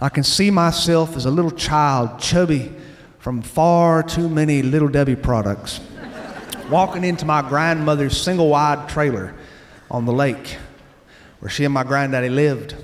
I 0.00 0.08
can 0.08 0.24
see 0.24 0.50
myself 0.50 1.16
as 1.16 1.26
a 1.26 1.30
little 1.30 1.50
child, 1.50 2.18
chubby 2.18 2.72
from 3.18 3.42
far 3.42 4.02
too 4.02 4.28
many 4.28 4.62
Little 4.62 4.88
Debbie 4.88 5.16
products 5.16 5.80
walking 6.70 7.04
into 7.04 7.26
my 7.26 7.42
grandmother's 7.46 8.20
single 8.20 8.48
wide 8.48 8.88
trailer 8.88 9.34
on 9.90 10.06
the 10.06 10.12
lake 10.12 10.56
where 11.40 11.50
she 11.50 11.64
and 11.64 11.74
my 11.74 11.82
granddaddy 11.82 12.28
lived. 12.28 12.76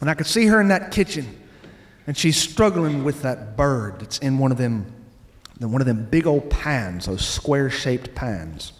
And 0.00 0.10
I 0.10 0.14
could 0.14 0.26
see 0.26 0.46
her 0.46 0.60
in 0.60 0.68
that 0.68 0.92
kitchen, 0.92 1.26
and 2.06 2.16
she's 2.16 2.36
struggling 2.36 3.04
with 3.04 3.22
that 3.22 3.56
bird 3.56 4.00
that's 4.00 4.18
in 4.18 4.38
one 4.38 4.52
of 4.52 4.58
them, 4.58 4.92
one 5.58 5.80
of 5.80 5.86
them 5.86 6.04
big 6.04 6.26
old 6.26 6.50
pans, 6.50 7.06
those 7.06 7.26
square 7.26 7.70
shaped 7.70 8.14
pans. 8.14 8.72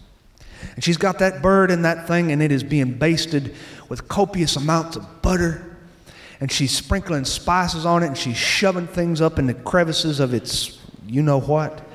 And 0.75 0.83
she's 0.83 0.97
got 0.97 1.19
that 1.19 1.41
bird 1.41 1.71
in 1.71 1.81
that 1.81 2.07
thing, 2.07 2.31
and 2.31 2.41
it 2.41 2.51
is 2.51 2.63
being 2.63 2.93
basted 2.93 3.55
with 3.89 4.07
copious 4.07 4.55
amounts 4.55 4.95
of 4.95 5.21
butter. 5.21 5.76
And 6.39 6.51
she's 6.51 6.75
sprinkling 6.75 7.25
spices 7.25 7.85
on 7.85 8.03
it, 8.03 8.07
and 8.07 8.17
she's 8.17 8.37
shoving 8.37 8.87
things 8.87 9.21
up 9.21 9.39
in 9.39 9.47
the 9.47 9.53
crevices 9.53 10.19
of 10.19 10.33
its 10.33 10.79
you 11.07 11.23
know 11.23 11.39
what 11.39 11.87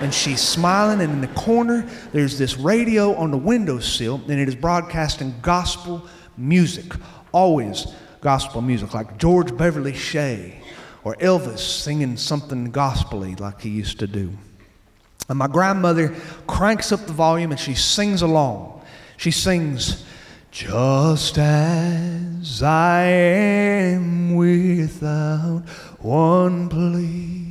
and 0.00 0.14
she's 0.14 0.40
smiling, 0.40 1.00
and 1.00 1.12
in 1.12 1.20
the 1.20 1.28
corner, 1.28 1.88
there's 2.12 2.38
this 2.38 2.56
radio 2.56 3.14
on 3.14 3.30
the 3.30 3.36
windowsill, 3.36 4.20
and 4.28 4.40
it 4.40 4.48
is 4.48 4.54
broadcasting 4.54 5.34
gospel 5.42 6.06
music. 6.36 6.92
Always 7.32 7.86
gospel 8.20 8.62
music, 8.62 8.94
like 8.94 9.18
George 9.18 9.56
Beverly 9.56 9.94
Shea 9.94 10.60
or 11.04 11.14
Elvis 11.16 11.58
singing 11.58 12.16
something 12.16 12.72
gospelly 12.72 13.38
like 13.38 13.60
he 13.60 13.70
used 13.70 13.98
to 13.98 14.06
do. 14.06 14.30
And 15.28 15.38
my 15.38 15.46
grandmother 15.46 16.14
cranks 16.46 16.90
up 16.90 17.00
the 17.06 17.12
volume 17.12 17.50
and 17.50 17.60
she 17.60 17.74
sings 17.74 18.22
along. 18.22 18.80
She 19.16 19.30
sings, 19.30 20.04
Just 20.50 21.38
as 21.38 22.62
I 22.62 23.02
am 23.02 24.34
without 24.34 25.62
one 26.00 26.68
plea 26.68 27.48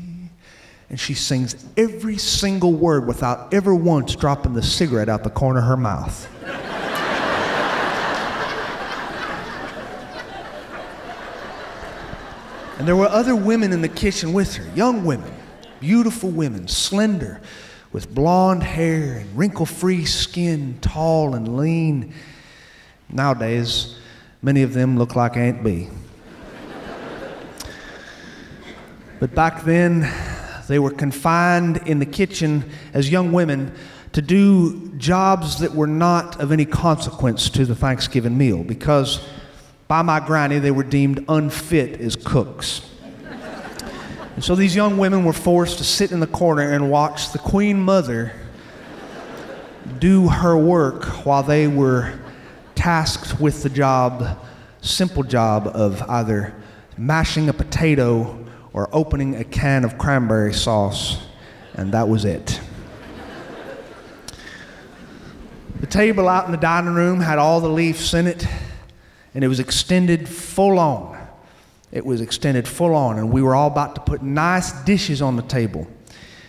and 0.89 0.99
she 0.99 1.13
sings 1.13 1.65
every 1.75 2.17
single 2.17 2.73
word 2.73 3.05
without 3.05 3.53
ever 3.53 3.75
once 3.75 4.15
dropping 4.15 4.53
the 4.53 4.63
cigarette 4.63 5.09
out 5.09 5.23
the 5.23 5.29
corner 5.29 5.59
of 5.59 5.65
her 5.65 5.77
mouth. 5.77 6.27
and 12.79 12.87
there 12.87 12.95
were 12.95 13.07
other 13.07 13.35
women 13.35 13.73
in 13.73 13.81
the 13.81 13.89
kitchen 13.89 14.33
with 14.33 14.55
her, 14.55 14.65
young 14.75 15.03
women, 15.03 15.31
beautiful 15.79 16.29
women, 16.29 16.67
slender, 16.67 17.41
with 17.91 18.13
blonde 18.13 18.63
hair 18.63 19.17
and 19.17 19.37
wrinkle 19.37 19.65
free 19.65 20.05
skin, 20.05 20.77
tall 20.81 21.35
and 21.35 21.57
lean. 21.57 22.13
Nowadays, 23.09 23.95
many 24.41 24.63
of 24.63 24.73
them 24.73 24.97
look 24.97 25.15
like 25.15 25.37
Aunt 25.37 25.63
Bee. 25.63 25.89
but 29.19 29.33
back 29.33 29.63
then, 29.63 30.11
they 30.67 30.79
were 30.79 30.91
confined 30.91 31.77
in 31.87 31.99
the 31.99 32.05
kitchen 32.05 32.69
as 32.93 33.09
young 33.09 33.31
women 33.31 33.73
to 34.11 34.21
do 34.21 34.91
jobs 34.97 35.59
that 35.59 35.73
were 35.73 35.87
not 35.87 36.41
of 36.41 36.51
any 36.51 36.65
consequence 36.65 37.49
to 37.51 37.65
the 37.65 37.75
Thanksgiving 37.75 38.37
meal 38.37 38.63
because 38.63 39.25
by 39.87 40.01
my 40.01 40.19
granny 40.19 40.59
they 40.59 40.71
were 40.71 40.83
deemed 40.83 41.23
unfit 41.29 42.01
as 42.01 42.15
cooks. 42.15 42.81
And 44.35 44.43
so 44.43 44.55
these 44.55 44.75
young 44.75 44.97
women 44.97 45.23
were 45.23 45.33
forced 45.33 45.77
to 45.79 45.83
sit 45.83 46.11
in 46.11 46.19
the 46.19 46.27
corner 46.27 46.73
and 46.73 46.91
watch 46.91 47.31
the 47.31 47.39
Queen 47.39 47.79
Mother 47.81 48.33
do 49.99 50.27
her 50.27 50.57
work 50.57 51.05
while 51.25 51.43
they 51.43 51.67
were 51.67 52.19
tasked 52.77 53.41
with 53.41 53.63
the 53.63 53.69
job, 53.69 54.39
simple 54.81 55.23
job 55.23 55.67
of 55.67 56.01
either 56.03 56.53
mashing 56.95 57.49
a 57.49 57.53
potato 57.53 58.45
or 58.71 58.87
opening 58.93 59.35
a 59.35 59.43
can 59.43 59.83
of 59.83 59.97
cranberry 59.97 60.53
sauce, 60.53 61.17
and 61.73 61.91
that 61.91 62.07
was 62.07 62.23
it. 62.23 62.61
the 65.79 65.87
table 65.87 66.29
out 66.29 66.45
in 66.45 66.51
the 66.51 66.57
dining 66.57 66.93
room 66.93 67.19
had 67.19 67.39
all 67.39 67.59
the 67.59 67.67
leaves 67.67 68.13
in 68.13 68.27
it, 68.27 68.47
and 69.33 69.43
it 69.43 69.47
was 69.47 69.59
extended 69.59 70.29
full 70.29 70.77
on. 70.77 71.17
It 71.91 72.05
was 72.05 72.21
extended 72.21 72.67
full 72.67 72.93
on, 72.93 73.17
and 73.17 73.31
we 73.31 73.41
were 73.41 73.55
all 73.55 73.67
about 73.67 73.95
to 73.95 74.01
put 74.01 74.21
nice 74.21 74.71
dishes 74.83 75.21
on 75.21 75.35
the 75.35 75.41
table. 75.41 75.87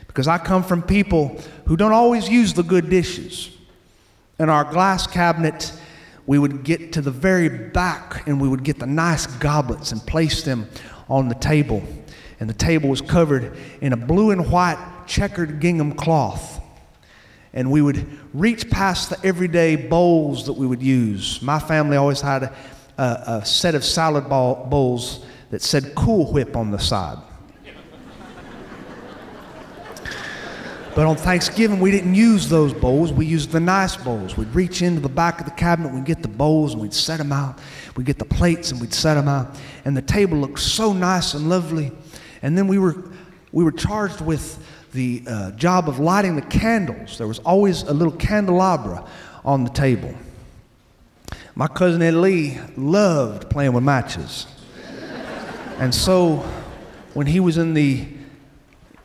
Because 0.06 0.28
I 0.28 0.36
come 0.36 0.62
from 0.62 0.82
people 0.82 1.40
who 1.64 1.76
don't 1.76 1.92
always 1.92 2.28
use 2.28 2.52
the 2.52 2.62
good 2.62 2.90
dishes. 2.90 3.50
And 4.38 4.50
our 4.50 4.64
glass 4.64 5.06
cabinet, 5.06 5.72
we 6.28 6.38
would 6.38 6.62
get 6.62 6.92
to 6.92 7.00
the 7.00 7.10
very 7.10 7.48
back 7.48 8.28
and 8.28 8.40
we 8.40 8.46
would 8.46 8.62
get 8.62 8.78
the 8.78 8.86
nice 8.86 9.26
goblets 9.26 9.90
and 9.90 10.00
place 10.06 10.42
them 10.42 10.68
on 11.08 11.28
the 11.28 11.34
table 11.34 11.82
and 12.40 12.48
the 12.48 12.54
table 12.54 12.88
was 12.88 13.00
covered 13.00 13.56
in 13.80 13.92
a 13.92 13.96
blue 13.96 14.30
and 14.30 14.50
white 14.50 14.78
checkered 15.06 15.60
gingham 15.60 15.92
cloth. 15.92 16.60
And 17.52 17.70
we 17.70 17.82
would 17.82 18.06
reach 18.34 18.70
past 18.70 19.10
the 19.10 19.18
everyday 19.26 19.74
bowls 19.74 20.46
that 20.46 20.52
we 20.52 20.66
would 20.66 20.82
use. 20.82 21.42
My 21.42 21.58
family 21.58 21.96
always 21.96 22.20
had 22.20 22.44
a, 22.44 22.54
a, 22.98 23.44
set 23.44 23.74
of 23.74 23.84
salad 23.84 24.28
bowls 24.28 25.24
that 25.50 25.62
said 25.62 25.94
Cool 25.96 26.30
Whip 26.32 26.56
on 26.56 26.70
the 26.70 26.78
side. 26.78 27.18
But 30.99 31.07
on 31.07 31.14
Thanksgiving, 31.14 31.78
we 31.78 31.92
didn't 31.92 32.16
use 32.16 32.49
those 32.49 32.74
bowls. 32.74 33.12
We 33.12 33.24
used 33.24 33.53
the 33.53 33.61
nice 33.61 33.94
bowls. 33.94 34.36
We'd 34.36 34.53
reach 34.53 34.82
into 34.82 35.01
the 35.01 35.09
back 35.09 35.38
of 35.38 35.44
the 35.44 35.53
cabinet, 35.53 35.94
we'd 35.94 36.05
get 36.05 36.22
the 36.22 36.28
bowls, 36.28 36.72
and 36.72 36.82
we'd 36.82 36.92
set 36.92 37.18
them 37.18 37.30
out. 37.30 37.61
We'd 37.94 38.05
get 38.05 38.18
the 38.18 38.24
plates, 38.24 38.72
and 38.72 38.80
we'd 38.80 38.92
set 38.92 39.14
them 39.14 39.28
out. 39.28 39.55
And 39.84 39.96
the 39.96 40.03
table 40.03 40.38
looked 40.38 40.59
so 40.59 40.92
nice 40.92 41.34
and 41.34 41.49
lovely. 41.49 41.92
And 42.42 42.59
then 42.59 42.66
we 42.66 42.78
were, 42.78 42.96
we 43.53 43.62
were 43.62 43.70
charged 43.70 44.20
with 44.20 44.59
the 44.92 45.22
uh, 45.28 45.53
job 45.53 45.88
of 45.88 46.01
lighting 46.01 46.34
the 46.34 46.42
candles. 46.42 47.16
There 47.16 47.28
was 47.28 47.38
always 47.38 47.82
a 47.82 47.92
little 47.92 48.16
candelabra 48.16 49.07
on 49.44 49.62
the 49.62 49.70
table. 49.70 50.12
My 51.55 51.68
cousin 51.68 52.03
Ed 52.03 52.14
Lee 52.14 52.59
loved 52.76 53.49
playing 53.51 53.72
with 53.72 53.84
matches. 53.84 54.49
and 55.78 55.94
so 55.94 56.38
when 57.14 57.28
he 57.28 57.38
was 57.38 57.57
in 57.57 57.74
the 57.74 58.17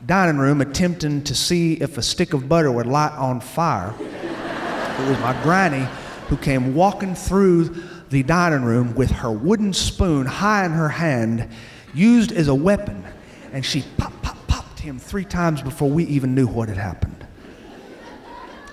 dining 0.06 0.38
room 0.38 0.60
attempting 0.60 1.22
to 1.24 1.34
see 1.34 1.74
if 1.74 1.96
a 1.96 2.02
stick 2.02 2.34
of 2.34 2.48
butter 2.48 2.70
would 2.70 2.86
light 2.86 3.12
on 3.12 3.40
fire. 3.40 3.94
it 4.00 5.08
was 5.08 5.18
my 5.20 5.38
granny 5.42 5.86
who 6.28 6.36
came 6.36 6.74
walking 6.74 7.14
through 7.14 7.74
the 8.10 8.22
dining 8.22 8.64
room 8.64 8.94
with 8.94 9.10
her 9.10 9.30
wooden 9.30 9.72
spoon 9.72 10.26
high 10.26 10.64
in 10.64 10.72
her 10.72 10.88
hand, 10.88 11.48
used 11.94 12.32
as 12.32 12.48
a 12.48 12.54
weapon, 12.54 13.04
and 13.52 13.64
she 13.64 13.82
pop, 13.96 14.12
pop, 14.22 14.36
popped 14.46 14.80
him 14.80 14.98
three 14.98 15.24
times 15.24 15.62
before 15.62 15.90
we 15.90 16.04
even 16.04 16.34
knew 16.34 16.46
what 16.46 16.68
had 16.68 16.78
happened. 16.78 17.26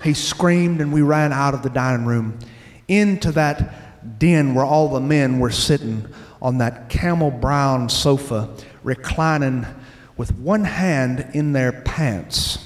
He 0.04 0.14
screamed, 0.14 0.80
and 0.80 0.92
we 0.92 1.02
ran 1.02 1.32
out 1.32 1.54
of 1.54 1.62
the 1.62 1.70
dining 1.70 2.06
room 2.06 2.38
into 2.88 3.32
that 3.32 4.18
den 4.18 4.54
where 4.54 4.64
all 4.64 4.88
the 4.88 5.00
men 5.00 5.38
were 5.38 5.50
sitting 5.50 6.06
on 6.42 6.58
that 6.58 6.88
camel 6.88 7.30
brown 7.30 7.88
sofa, 7.88 8.50
reclining 8.82 9.64
with 10.16 10.36
one 10.38 10.64
hand 10.64 11.26
in 11.32 11.52
their 11.52 11.72
pants. 11.72 12.58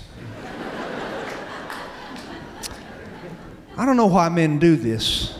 I 3.78 3.84
don't 3.84 3.96
know 3.96 4.06
why 4.06 4.28
men 4.30 4.58
do 4.58 4.76
this, 4.76 5.38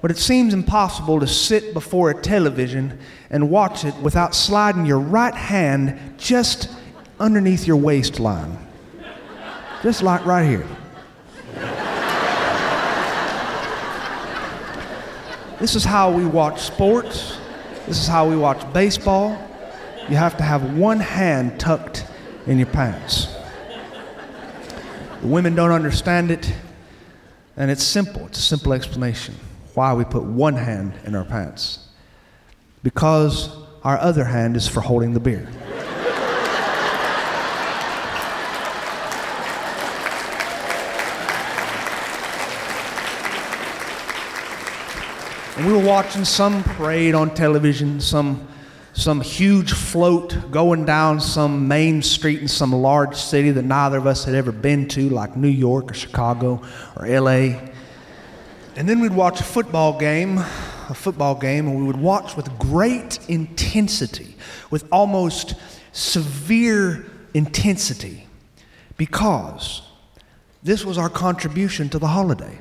but 0.00 0.10
it 0.10 0.16
seems 0.16 0.54
impossible 0.54 1.20
to 1.20 1.26
sit 1.26 1.74
before 1.74 2.10
a 2.10 2.20
television 2.20 2.98
and 3.30 3.50
watch 3.50 3.84
it 3.84 3.94
without 3.96 4.34
sliding 4.34 4.86
your 4.86 5.00
right 5.00 5.34
hand 5.34 6.14
just 6.18 6.70
underneath 7.20 7.66
your 7.66 7.76
waistline. 7.76 8.56
Just 9.82 10.02
like 10.02 10.24
right 10.24 10.48
here. 10.48 10.66
This 15.60 15.74
is 15.74 15.84
how 15.84 16.10
we 16.10 16.24
watch 16.24 16.60
sports. 16.60 17.36
This 17.86 18.00
is 18.00 18.06
how 18.06 18.28
we 18.28 18.36
watch 18.36 18.72
baseball 18.72 19.47
you 20.08 20.16
have 20.16 20.36
to 20.38 20.42
have 20.42 20.76
one 20.76 21.00
hand 21.00 21.60
tucked 21.60 22.06
in 22.46 22.58
your 22.58 22.66
pants. 22.66 23.28
The 25.20 25.26
women 25.26 25.54
don't 25.54 25.72
understand 25.72 26.30
it, 26.30 26.52
and 27.56 27.70
it's 27.70 27.84
simple. 27.84 28.26
It's 28.26 28.38
a 28.38 28.42
simple 28.42 28.72
explanation 28.72 29.34
why 29.74 29.92
we 29.92 30.04
put 30.04 30.22
one 30.22 30.54
hand 30.54 30.94
in 31.04 31.14
our 31.14 31.24
pants. 31.24 31.88
Because 32.82 33.50
our 33.84 33.98
other 33.98 34.24
hand 34.24 34.56
is 34.56 34.66
for 34.66 34.80
holding 34.80 35.12
the 35.12 35.20
beer. 35.20 35.46
and 45.58 45.66
we 45.66 45.72
were 45.72 45.78
watching 45.84 46.24
some 46.24 46.62
parade 46.62 47.14
on 47.14 47.34
television, 47.34 48.00
some 48.00 48.47
some 48.98 49.20
huge 49.20 49.72
float 49.74 50.50
going 50.50 50.84
down 50.84 51.20
some 51.20 51.68
main 51.68 52.02
street 52.02 52.40
in 52.40 52.48
some 52.48 52.72
large 52.72 53.14
city 53.14 53.52
that 53.52 53.64
neither 53.64 53.96
of 53.96 54.08
us 54.08 54.24
had 54.24 54.34
ever 54.34 54.50
been 54.50 54.88
to, 54.88 55.08
like 55.08 55.36
New 55.36 55.46
York 55.46 55.92
or 55.92 55.94
Chicago 55.94 56.60
or 56.96 57.06
LA. 57.06 57.60
And 58.74 58.88
then 58.88 58.98
we'd 58.98 59.14
watch 59.14 59.40
a 59.40 59.44
football 59.44 59.96
game, 59.96 60.38
a 60.38 60.94
football 60.94 61.36
game, 61.36 61.68
and 61.68 61.78
we 61.78 61.84
would 61.84 62.00
watch 62.00 62.36
with 62.36 62.58
great 62.58 63.20
intensity, 63.28 64.34
with 64.68 64.84
almost 64.90 65.54
severe 65.92 67.08
intensity, 67.34 68.26
because 68.96 69.82
this 70.64 70.84
was 70.84 70.98
our 70.98 71.08
contribution 71.08 71.88
to 71.90 72.00
the 72.00 72.08
holiday. 72.08 72.58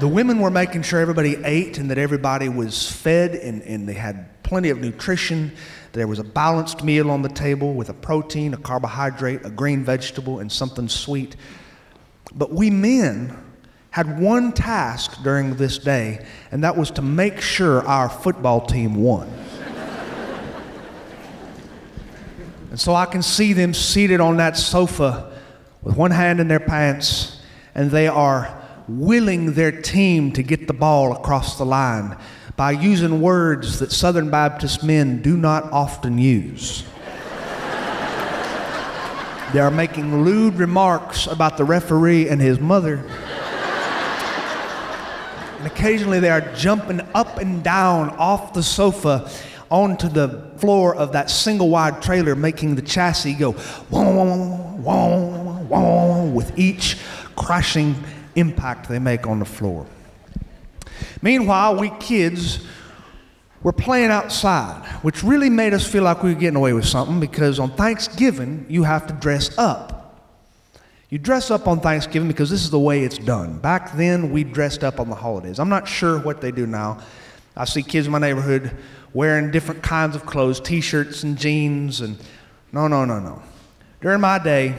the 0.00 0.08
women 0.08 0.38
were 0.38 0.50
making 0.50 0.80
sure 0.80 1.00
everybody 1.00 1.36
ate 1.44 1.76
and 1.76 1.90
that 1.90 1.98
everybody 1.98 2.48
was 2.48 2.90
fed 2.90 3.34
and, 3.34 3.60
and 3.60 3.86
they 3.86 3.92
had 3.92 4.30
plenty 4.44 4.70
of 4.70 4.78
nutrition. 4.78 5.50
There 5.92 6.06
was 6.06 6.20
a 6.20 6.24
balanced 6.24 6.84
meal 6.84 7.10
on 7.10 7.22
the 7.22 7.28
table 7.28 7.74
with 7.74 7.88
a 7.88 7.94
protein, 7.94 8.54
a 8.54 8.56
carbohydrate, 8.56 9.44
a 9.44 9.50
green 9.50 9.82
vegetable, 9.84 10.38
and 10.38 10.52
something 10.52 10.88
sweet. 10.88 11.34
But 12.32 12.52
we 12.52 12.70
men 12.70 13.36
had 13.90 14.20
one 14.20 14.52
task 14.52 15.22
during 15.22 15.56
this 15.56 15.78
day, 15.78 16.24
and 16.52 16.62
that 16.62 16.76
was 16.76 16.90
to 16.92 17.02
make 17.02 17.40
sure 17.40 17.82
our 17.86 18.08
football 18.08 18.66
team 18.66 18.96
won. 18.96 19.28
and 22.70 22.78
so 22.78 22.94
I 22.94 23.06
can 23.06 23.22
see 23.22 23.52
them 23.52 23.72
seated 23.72 24.20
on 24.20 24.36
that 24.38 24.56
sofa 24.56 25.32
with 25.82 25.96
one 25.96 26.10
hand 26.10 26.40
in 26.40 26.48
their 26.48 26.60
pants, 26.60 27.40
and 27.74 27.90
they 27.90 28.08
are 28.08 28.60
willing 28.88 29.54
their 29.54 29.72
team 29.80 30.32
to 30.32 30.42
get 30.42 30.66
the 30.66 30.74
ball 30.74 31.12
across 31.12 31.56
the 31.56 31.64
line 31.64 32.16
by 32.56 32.70
using 32.70 33.20
words 33.20 33.80
that 33.80 33.90
Southern 33.90 34.30
Baptist 34.30 34.84
men 34.84 35.20
do 35.22 35.36
not 35.36 35.64
often 35.72 36.18
use. 36.18 36.84
they 39.52 39.60
are 39.60 39.70
making 39.70 40.24
lewd 40.24 40.54
remarks 40.54 41.26
about 41.26 41.56
the 41.56 41.64
referee 41.64 42.28
and 42.28 42.40
his 42.40 42.60
mother. 42.60 43.04
and 45.58 45.66
occasionally 45.66 46.20
they 46.20 46.30
are 46.30 46.42
jumping 46.54 47.00
up 47.14 47.38
and 47.38 47.64
down 47.64 48.10
off 48.10 48.52
the 48.52 48.62
sofa 48.62 49.28
onto 49.70 50.08
the 50.08 50.50
floor 50.58 50.94
of 50.94 51.12
that 51.12 51.28
single 51.28 51.68
wide 51.68 52.00
trailer, 52.00 52.36
making 52.36 52.76
the 52.76 52.82
chassis 52.82 53.34
go 53.34 53.56
wong, 53.90 54.80
wong, 54.82 55.68
wong, 55.68 56.34
with 56.34 56.56
each 56.56 56.98
crashing 57.34 57.96
impact 58.36 58.88
they 58.88 59.00
make 59.00 59.26
on 59.26 59.40
the 59.40 59.44
floor. 59.44 59.84
Meanwhile, 61.24 61.76
we 61.76 61.88
kids 62.00 62.58
were 63.62 63.72
playing 63.72 64.10
outside, 64.10 64.86
which 65.00 65.24
really 65.24 65.48
made 65.48 65.72
us 65.72 65.90
feel 65.90 66.02
like 66.02 66.22
we 66.22 66.34
were 66.34 66.38
getting 66.38 66.56
away 66.56 66.74
with 66.74 66.84
something 66.84 67.18
because 67.18 67.58
on 67.58 67.70
Thanksgiving, 67.70 68.66
you 68.68 68.82
have 68.82 69.06
to 69.06 69.14
dress 69.14 69.56
up. 69.56 70.20
You 71.08 71.16
dress 71.18 71.50
up 71.50 71.66
on 71.66 71.80
Thanksgiving 71.80 72.28
because 72.28 72.50
this 72.50 72.62
is 72.62 72.68
the 72.68 72.78
way 72.78 73.04
it's 73.04 73.16
done. 73.16 73.58
Back 73.58 73.96
then, 73.96 74.32
we 74.32 74.44
dressed 74.44 74.84
up 74.84 75.00
on 75.00 75.08
the 75.08 75.14
holidays. 75.14 75.58
I'm 75.58 75.70
not 75.70 75.88
sure 75.88 76.18
what 76.18 76.42
they 76.42 76.50
do 76.50 76.66
now. 76.66 77.00
I 77.56 77.64
see 77.64 77.82
kids 77.82 78.04
in 78.04 78.12
my 78.12 78.18
neighborhood 78.18 78.76
wearing 79.14 79.50
different 79.50 79.82
kinds 79.82 80.14
of 80.14 80.26
clothes, 80.26 80.60
t 80.60 80.82
shirts 80.82 81.22
and 81.22 81.38
jeans, 81.38 82.02
and 82.02 82.18
no, 82.70 82.86
no, 82.86 83.06
no, 83.06 83.18
no. 83.18 83.40
During 84.02 84.20
my 84.20 84.38
day, 84.38 84.76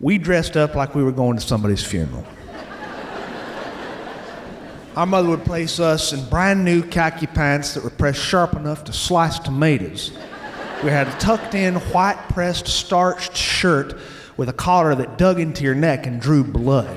we 0.00 0.16
dressed 0.16 0.56
up 0.56 0.74
like 0.74 0.94
we 0.94 1.02
were 1.02 1.12
going 1.12 1.36
to 1.36 1.42
somebody's 1.42 1.84
funeral. 1.84 2.24
Our 4.96 5.06
mother 5.06 5.28
would 5.30 5.44
place 5.44 5.80
us 5.80 6.12
in 6.12 6.24
brand 6.28 6.64
new 6.64 6.80
khaki 6.80 7.26
pants 7.26 7.74
that 7.74 7.82
were 7.82 7.90
pressed 7.90 8.20
sharp 8.20 8.54
enough 8.54 8.84
to 8.84 8.92
slice 8.92 9.40
tomatoes. 9.40 10.12
We 10.84 10.90
had 10.90 11.08
a 11.08 11.12
tucked 11.18 11.56
in, 11.56 11.74
white 11.74 12.28
pressed, 12.28 12.68
starched 12.68 13.36
shirt 13.36 13.98
with 14.36 14.48
a 14.48 14.52
collar 14.52 14.94
that 14.94 15.18
dug 15.18 15.40
into 15.40 15.64
your 15.64 15.74
neck 15.74 16.06
and 16.06 16.20
drew 16.20 16.44
blood. 16.44 16.96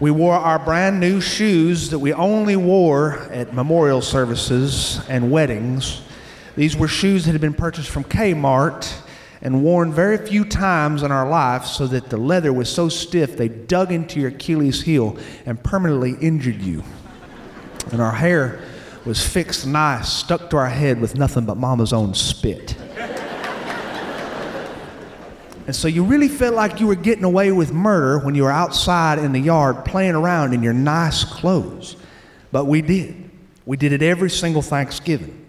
we 0.00 0.10
wore 0.10 0.36
our 0.36 0.58
brand 0.58 1.00
new 1.00 1.20
shoes 1.20 1.90
that 1.90 1.98
we 1.98 2.14
only 2.14 2.56
wore 2.56 3.18
at 3.30 3.52
memorial 3.52 4.00
services 4.00 5.06
and 5.10 5.30
weddings. 5.30 6.00
These 6.56 6.78
were 6.78 6.88
shoes 6.88 7.26
that 7.26 7.32
had 7.32 7.42
been 7.42 7.52
purchased 7.52 7.90
from 7.90 8.04
Kmart 8.04 8.90
and 9.42 9.62
worn 9.62 9.92
very 9.92 10.18
few 10.18 10.44
times 10.44 11.02
in 11.02 11.10
our 11.10 11.28
life 11.28 11.64
so 11.64 11.86
that 11.86 12.10
the 12.10 12.16
leather 12.16 12.52
was 12.52 12.68
so 12.68 12.88
stiff 12.88 13.36
they 13.36 13.48
dug 13.48 13.90
into 13.90 14.20
your 14.20 14.28
Achilles 14.28 14.82
heel 14.82 15.16
and 15.46 15.62
permanently 15.62 16.14
injured 16.20 16.60
you. 16.60 16.84
And 17.92 18.00
our 18.00 18.12
hair 18.12 18.60
was 19.04 19.26
fixed 19.26 19.66
nice, 19.66 20.12
stuck 20.12 20.50
to 20.50 20.56
our 20.56 20.68
head 20.68 21.00
with 21.00 21.16
nothing 21.16 21.46
but 21.46 21.56
mama's 21.56 21.92
own 21.92 22.14
spit. 22.14 22.76
And 25.66 25.76
so 25.76 25.86
you 25.88 26.04
really 26.04 26.28
felt 26.28 26.54
like 26.54 26.80
you 26.80 26.86
were 26.88 26.96
getting 26.96 27.22
away 27.22 27.52
with 27.52 27.72
murder 27.72 28.18
when 28.18 28.34
you 28.34 28.42
were 28.42 28.50
outside 28.50 29.18
in 29.20 29.32
the 29.32 29.38
yard 29.38 29.84
playing 29.84 30.16
around 30.16 30.52
in 30.52 30.62
your 30.62 30.72
nice 30.72 31.22
clothes. 31.22 31.96
But 32.50 32.64
we 32.64 32.82
did. 32.82 33.30
We 33.64 33.76
did 33.76 33.92
it 33.92 34.02
every 34.02 34.30
single 34.30 34.62
Thanksgiving. 34.62 35.39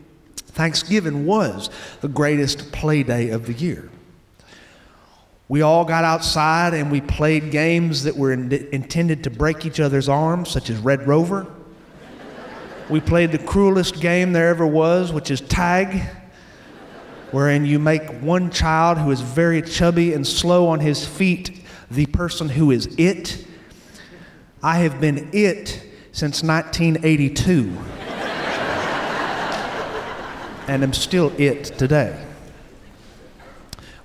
Thanksgiving 0.54 1.26
was 1.26 1.70
the 2.02 2.08
greatest 2.08 2.72
play 2.72 3.04
day 3.04 3.30
of 3.30 3.46
the 3.46 3.54
year. 3.54 3.90
We 5.48 5.62
all 5.62 5.84
got 5.84 6.06
outside 6.06 6.74
and 6.74 6.90
we 6.90 7.02
played 7.02 7.52
games 7.52 8.04
that 8.04 8.16
were 8.16 8.32
in, 8.32 8.52
intended 8.72 9.26
to 9.26 9.30
break 9.30 9.66
each 9.66 9.80
other's 9.80 10.08
arms, 10.08 10.50
such 10.50 10.70
as 10.70 10.78
Red 10.78 11.08
Rover. 11.08 11.46
We 12.90 13.02
played 13.02 13.32
the 13.32 13.38
cruelest 13.38 14.00
game 14.00 14.34
there 14.34 14.50
ever 14.50 14.66
was, 14.66 15.12
which 15.12 15.32
is 15.32 15.42
tag. 15.42 16.02
wherein 17.32 17.66
you 17.66 17.80
make 17.80 18.04
one 18.22 18.52
child 18.52 18.98
who 18.98 19.10
is 19.12 19.22
very 19.22 19.62
chubby 19.62 20.14
and 20.14 20.28
slow 20.28 20.68
on 20.68 20.82
his 20.82 21.06
feet 21.06 21.66
the 21.90 22.06
person 22.08 22.50
who 22.50 22.72
is 22.72 22.88
it. 22.98 23.46
I 24.64 24.80
have 24.80 25.00
been 25.00 25.30
it 25.34 25.82
since 26.12 26.44
1982 26.44 28.01
and 30.68 30.84
am 30.84 30.94
still 30.94 31.32
it 31.38 31.66
today. 31.78 32.26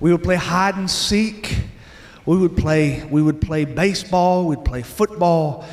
We 0.01 0.13
would 0.13 0.23
play 0.23 0.37
hide 0.37 0.77
and 0.77 0.91
seek. 0.91 1.57
We 2.27 2.37
would 2.37 2.57
play, 2.57 3.05
we 3.05 3.23
would 3.23 3.41
play 3.41 3.65
baseball, 3.65 4.47
we'd 4.47 4.65
play 4.65 4.83
football, 4.83 5.65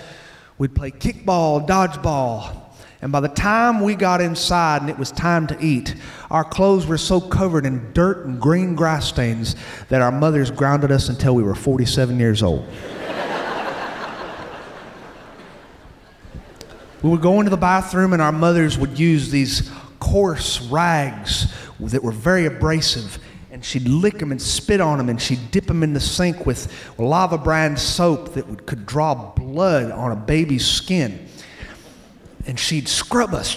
we'd 0.59 0.75
play 0.75 0.91
kickball, 0.91 1.67
dodgeball. 1.67 2.59
And 3.01 3.11
by 3.11 3.19
the 3.21 3.27
time 3.27 3.81
we 3.81 3.95
got 3.95 4.21
inside 4.21 4.81
and 4.81 4.89
it 4.89 4.97
was 4.97 5.11
time 5.11 5.47
to 5.47 5.59
eat, 5.59 5.95
our 6.29 6.43
clothes 6.45 6.85
were 6.85 6.99
so 6.99 7.19
covered 7.19 7.65
in 7.65 7.91
dirt 7.91 8.27
and 8.27 8.39
green 8.39 8.75
grass 8.75 9.07
stains 9.09 9.55
that 9.89 10.01
our 10.01 10.11
mothers 10.11 10.51
grounded 10.51 10.91
us 10.91 11.09
until 11.09 11.33
we 11.35 11.43
were 11.43 11.55
47 11.55 12.19
years 12.19 12.43
old. 12.43 12.65
we 17.01 17.09
would 17.09 17.21
go 17.21 17.39
into 17.39 17.49
the 17.49 17.57
bathroom 17.57 18.13
and 18.13 18.21
our 18.21 18.31
mothers 18.31 18.77
would 18.77 18.97
use 18.97 19.31
these 19.31 19.69
coarse 20.03 20.61
rags 20.63 21.53
that 21.79 22.03
were 22.03 22.11
very 22.11 22.45
abrasive 22.45 23.17
and 23.51 23.63
she'd 23.63 23.87
lick 23.87 24.17
them 24.17 24.31
and 24.31 24.41
spit 24.41 24.81
on 24.81 24.97
them 24.97 25.07
and 25.07 25.21
she'd 25.21 25.49
dip 25.49 25.65
them 25.65 25.81
in 25.81 25.93
the 25.93 25.99
sink 25.99 26.45
with 26.45 26.71
lava 26.97 27.37
brand 27.37 27.79
soap 27.79 28.33
that 28.33 28.45
would, 28.49 28.65
could 28.65 28.85
draw 28.85 29.13
blood 29.33 29.91
on 29.91 30.11
a 30.11 30.15
baby's 30.15 30.67
skin 30.67 31.25
and 32.45 32.59
she'd 32.59 32.89
scrub 32.89 33.33
us 33.33 33.55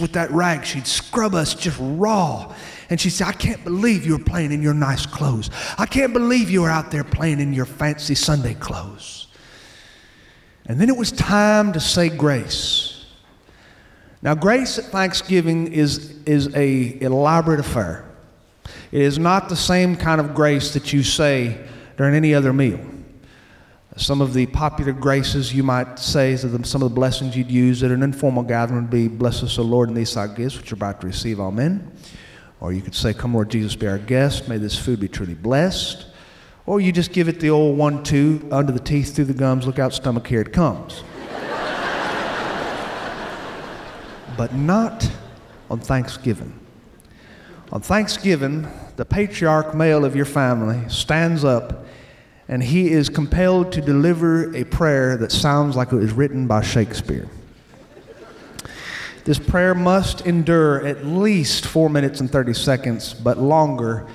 with 0.00 0.12
that 0.12 0.30
rag 0.30 0.64
she'd 0.64 0.86
scrub 0.86 1.34
us 1.34 1.54
just 1.54 1.76
raw 1.78 2.50
and 2.88 2.98
she'd 2.98 3.10
say 3.10 3.26
i 3.26 3.32
can't 3.32 3.62
believe 3.64 4.06
you 4.06 4.16
were 4.16 4.24
playing 4.24 4.50
in 4.50 4.62
your 4.62 4.74
nice 4.74 5.04
clothes 5.04 5.50
i 5.76 5.84
can't 5.84 6.14
believe 6.14 6.48
you 6.48 6.62
were 6.62 6.70
out 6.70 6.90
there 6.90 7.04
playing 7.04 7.38
in 7.38 7.52
your 7.52 7.66
fancy 7.66 8.14
sunday 8.14 8.54
clothes 8.54 9.26
and 10.64 10.80
then 10.80 10.88
it 10.88 10.96
was 10.96 11.12
time 11.12 11.70
to 11.70 11.80
say 11.80 12.08
grace 12.08 12.89
now 14.22 14.34
grace 14.34 14.78
at 14.78 14.84
thanksgiving 14.86 15.72
is, 15.72 16.18
is 16.24 16.54
a 16.54 17.02
elaborate 17.02 17.60
affair 17.60 18.10
it 18.92 19.02
is 19.02 19.18
not 19.18 19.48
the 19.48 19.56
same 19.56 19.96
kind 19.96 20.20
of 20.20 20.34
grace 20.34 20.74
that 20.74 20.92
you 20.92 21.02
say 21.02 21.64
during 21.96 22.14
any 22.14 22.34
other 22.34 22.52
meal. 22.52 22.80
Some 23.96 24.20
of 24.20 24.34
the 24.34 24.46
popular 24.46 24.92
graces 24.92 25.54
you 25.54 25.62
might 25.62 25.98
say, 25.98 26.36
some 26.36 26.82
of 26.82 26.88
the 26.88 26.94
blessings 26.94 27.36
you'd 27.36 27.50
use 27.50 27.82
at 27.82 27.90
an 27.90 28.02
informal 28.02 28.42
gathering 28.42 28.82
would 28.82 28.90
be, 28.90 29.08
Bless 29.08 29.42
us, 29.42 29.58
O 29.58 29.62
Lord, 29.62 29.88
in 29.88 29.94
these 29.94 30.16
our 30.16 30.28
gifts 30.28 30.56
which 30.56 30.70
you're 30.70 30.76
about 30.76 31.00
to 31.02 31.06
receive. 31.06 31.38
Amen. 31.38 31.92
Or 32.60 32.72
you 32.72 32.82
could 32.82 32.94
say, 32.94 33.12
Come, 33.12 33.34
Lord 33.34 33.50
Jesus, 33.50 33.76
be 33.76 33.86
our 33.86 33.98
guest. 33.98 34.48
May 34.48 34.58
this 34.58 34.78
food 34.78 35.00
be 35.00 35.08
truly 35.08 35.34
blessed. 35.34 36.06
Or 36.66 36.80
you 36.80 36.92
just 36.92 37.12
give 37.12 37.28
it 37.28 37.40
the 37.40 37.50
old 37.50 37.76
one, 37.76 38.02
two, 38.02 38.48
under 38.50 38.72
the 38.72 38.80
teeth, 38.80 39.14
through 39.14 39.24
the 39.26 39.34
gums, 39.34 39.66
look 39.66 39.78
out, 39.78 39.92
stomach, 39.92 40.26
here 40.26 40.40
it 40.40 40.52
comes. 40.52 41.02
But 44.36 44.54
not 44.54 45.10
on 45.70 45.80
Thanksgiving. 45.80 46.58
On 47.72 47.80
Thanksgiving, 47.80 48.66
the 48.96 49.04
patriarch 49.04 49.74
male 49.74 50.04
of 50.04 50.16
your 50.16 50.24
family 50.24 50.88
stands 50.88 51.44
up 51.44 51.86
and 52.48 52.64
he 52.64 52.90
is 52.90 53.08
compelled 53.08 53.70
to 53.72 53.80
deliver 53.80 54.54
a 54.56 54.64
prayer 54.64 55.16
that 55.16 55.30
sounds 55.30 55.76
like 55.76 55.92
it 55.92 55.96
was 55.96 56.12
written 56.12 56.48
by 56.48 56.62
Shakespeare. 56.62 57.28
This 59.24 59.38
prayer 59.38 59.74
must 59.74 60.26
endure 60.26 60.84
at 60.84 61.06
least 61.06 61.64
four 61.64 61.88
minutes 61.88 62.20
and 62.20 62.28
30 62.28 62.54
seconds, 62.54 63.14
but 63.14 63.38
longer 63.38 64.08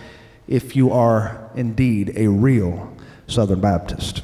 if 0.47 0.75
you 0.75 0.91
are 0.91 1.49
indeed 1.55 2.11
a 2.17 2.27
real 2.27 2.93
Southern 3.27 3.61
Baptist. 3.61 4.21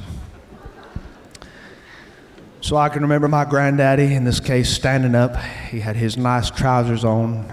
So 2.62 2.76
I 2.76 2.90
can 2.90 3.02
remember 3.02 3.26
my 3.26 3.44
granddaddy, 3.44 4.14
in 4.14 4.22
this 4.22 4.38
case, 4.38 4.70
standing 4.70 5.16
up. 5.16 5.36
He 5.68 5.80
had 5.80 5.96
his 5.96 6.16
nice 6.16 6.48
trousers 6.48 7.04
on, 7.04 7.52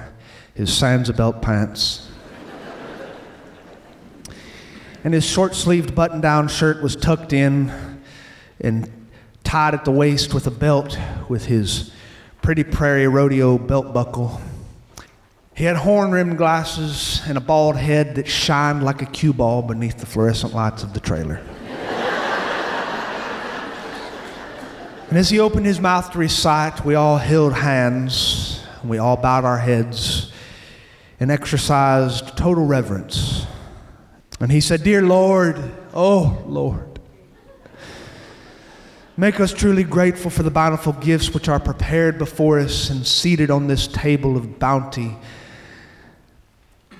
his 0.54 0.72
Sans-A-Belt 0.72 1.42
pants. 1.42 2.08
and 5.04 5.12
his 5.12 5.26
short 5.26 5.56
sleeved 5.56 5.96
button 5.96 6.22
down 6.22 6.48
shirt 6.48 6.84
was 6.84 6.96
tucked 6.96 7.34
in 7.34 7.72
and 8.62 9.08
tied 9.44 9.74
at 9.74 9.84
the 9.84 9.92
waist 9.92 10.36
with 10.36 10.46
a 10.46 10.52
belt 10.52 10.96
with 11.28 11.48
his 11.48 11.92
pretty 12.44 12.64
prairie 12.64 13.08
rodeo 13.08 13.58
belt 13.58 13.92
buckle. 13.92 14.40
He 15.56 15.64
had 15.64 15.78
horn 15.78 16.12
rimmed 16.12 16.38
glasses 16.38 17.24
and 17.28 17.36
a 17.36 17.42
bald 17.42 17.78
head 17.78 18.14
that 18.14 18.28
shined 18.28 18.84
like 18.84 19.02
a 19.02 19.08
cue 19.08 19.34
ball 19.34 19.64
beneath 19.64 19.98
the 19.98 20.06
fluorescent 20.06 20.54
lights 20.54 20.84
of 20.84 20.94
the 20.94 21.00
trailer. 21.00 21.42
And 25.10 25.18
as 25.18 25.32
he 25.32 25.40
opened 25.40 25.66
his 25.66 25.80
mouth 25.80 26.12
to 26.12 26.20
recite, 26.20 26.86
we 26.86 26.94
all 26.94 27.18
held 27.18 27.54
hands, 27.54 28.64
and 28.82 28.92
we 28.92 29.00
all 29.00 29.18
bowed 29.18 29.44
our 29.44 29.58
heads 29.58 30.32
and 31.20 31.32
exercised 31.32 32.38
total 32.38 32.66
reverence. 32.66 33.48
And 34.40 34.52
he 34.52 34.62
said, 34.62 34.84
Dear 34.84 35.02
Lord, 35.02 35.58
oh 35.96 36.44
Lord, 36.46 37.00
make 39.18 39.40
us 39.40 39.52
truly 39.52 39.84
grateful 39.84 40.30
for 40.30 40.44
the 40.44 40.52
bountiful 40.52 40.94
gifts 40.94 41.34
which 41.34 41.50
are 41.50 41.60
prepared 41.60 42.20
before 42.20 42.60
us 42.60 42.92
and 42.92 43.06
seated 43.06 43.50
on 43.50 43.66
this 43.66 43.88
table 43.88 44.38
of 44.38 44.60
bounty. 44.60 45.18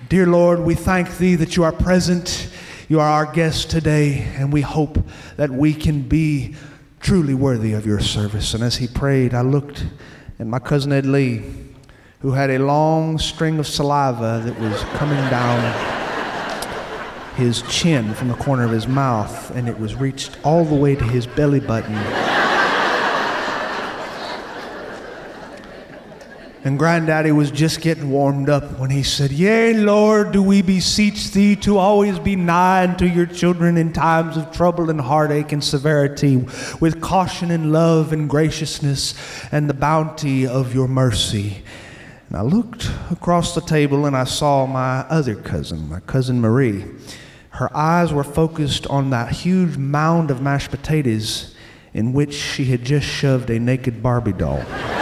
Dear 0.10 0.26
Lord, 0.26 0.62
we 0.62 0.74
thank 0.74 1.20
thee 1.20 1.36
that 1.36 1.56
you 1.56 1.64
are 1.64 1.72
present. 1.72 2.50
You 2.90 3.00
are 3.00 3.08
our 3.08 3.32
guest 3.32 3.70
today, 3.70 4.28
and 4.36 4.52
we 4.52 4.62
hope 4.62 4.98
that 5.38 5.52
we 5.52 5.76
can 5.76 6.02
be 6.02 6.56
truly 7.00 7.34
worthy 7.34 7.74
of 7.74 7.86
your 7.86 8.00
service. 8.00 8.54
And 8.54 8.64
as 8.64 8.78
he 8.78 8.88
prayed, 8.88 9.34
I 9.34 9.42
looked 9.42 9.86
at 10.40 10.48
my 10.48 10.60
cousin 10.60 10.92
Ed 10.92 11.06
Lee 11.06 11.44
who 12.20 12.32
had 12.32 12.50
a 12.50 12.60
long 12.60 13.18
string 13.18 13.60
of 13.60 13.68
saliva 13.68 14.42
that 14.44 14.60
was 14.60 14.82
coming 14.98 15.18
down 15.30 15.98
his 17.36 17.62
chin 17.64 18.14
from 18.14 18.28
the 18.28 18.34
corner 18.34 18.66
of 18.66 18.72
his 18.72 18.88
mouth, 18.88 19.52
and 19.52 19.70
it 19.70 19.80
was 19.80 19.96
reached 19.96 20.38
all 20.44 20.66
the 20.66 20.76
way 20.76 20.96
to 20.96 21.04
his 21.06 21.26
belly 21.26 21.62
button. 21.62 21.96
And 26.66 26.78
Granddaddy 26.78 27.32
was 27.32 27.52
just 27.52 27.80
getting 27.80 28.10
warmed 28.10 28.50
up 28.50 28.78
when 28.80 28.90
he 28.90 29.02
said, 29.02 29.32
Yea, 29.32 29.74
Lord, 29.76 30.34
do 30.34 30.44
we 30.44 30.62
beseech 30.62 31.32
thee 31.32 31.56
to 31.58 31.78
always 31.78 32.20
be 32.20 32.36
nigh 32.36 32.84
unto 32.84 33.06
your 33.06 33.26
children 33.26 33.78
in 33.78 33.94
times 33.94 34.36
of 34.36 34.52
trouble 34.52 34.90
and 34.90 35.00
heartache 35.00 35.54
and 35.54 35.64
severity, 35.64 36.36
with 36.82 37.00
caution 37.00 37.50
and 37.50 37.72
love 37.72 38.12
and 38.12 38.30
graciousness 38.30 39.14
and 39.54 39.70
the 39.70 39.74
bounty 39.74 40.46
of 40.46 40.76
your 40.76 40.90
mercy. 40.90 41.64
And 42.28 42.38
I 42.38 42.42
looked 42.42 42.92
across 43.10 43.56
the 43.56 43.62
table 43.62 44.06
and 44.06 44.16
I 44.16 44.26
saw 44.26 44.66
my 44.66 45.00
other 45.08 45.36
cousin, 45.36 45.88
my 45.88 46.02
cousin 46.02 46.42
Marie. 46.42 46.84
Her 47.52 47.76
eyes 47.76 48.14
were 48.14 48.24
focused 48.26 48.86
on 48.88 49.12
that 49.12 49.32
huge 49.32 49.78
mound 49.78 50.30
of 50.30 50.42
mashed 50.42 50.72
potatoes 50.72 51.56
in 51.94 52.12
which 52.12 52.34
she 52.34 52.66
had 52.66 52.84
just 52.84 53.08
shoved 53.08 53.50
a 53.50 53.60
naked 53.60 54.04
Barbie 54.04 54.34
doll. 54.34 54.64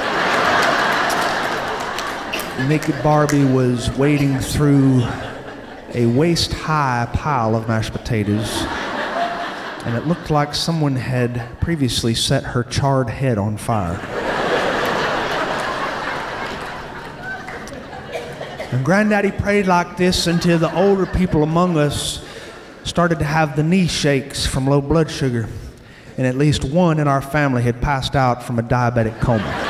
naked 2.65 2.95
Barbie 3.03 3.45
was 3.45 3.89
wading 3.97 4.39
through 4.39 5.03
a 5.93 6.05
waist 6.05 6.51
high 6.53 7.07
pile 7.13 7.55
of 7.55 7.67
mashed 7.67 7.93
potatoes, 7.93 8.63
and 9.85 9.95
it 9.95 10.07
looked 10.07 10.31
like 10.31 10.55
someone 10.55 10.95
had 10.95 11.59
previously 11.61 12.13
set 12.13 12.43
her 12.43 12.63
charred 12.63 13.09
head 13.09 13.37
on 13.37 13.57
fire. 13.57 13.99
And 18.71 18.83
Granddaddy 18.83 19.31
prayed 19.31 19.65
like 19.65 19.95
this 19.95 20.27
until 20.27 20.59
the 20.59 20.73
older 20.75 21.05
people 21.05 21.43
among 21.43 21.77
us 21.77 22.25
started 22.83 23.19
to 23.19 23.25
have 23.25 23.55
the 23.55 23.63
knee 23.63 23.87
shakes 23.87 24.45
from 24.45 24.67
low 24.67 24.81
blood 24.81 25.09
sugar. 25.09 25.47
And 26.17 26.27
at 26.27 26.35
least 26.35 26.65
one 26.65 26.99
in 26.99 27.07
our 27.07 27.21
family 27.21 27.61
had 27.61 27.81
passed 27.81 28.15
out 28.15 28.43
from 28.43 28.59
a 28.59 28.63
diabetic 28.63 29.21
coma. 29.21 29.66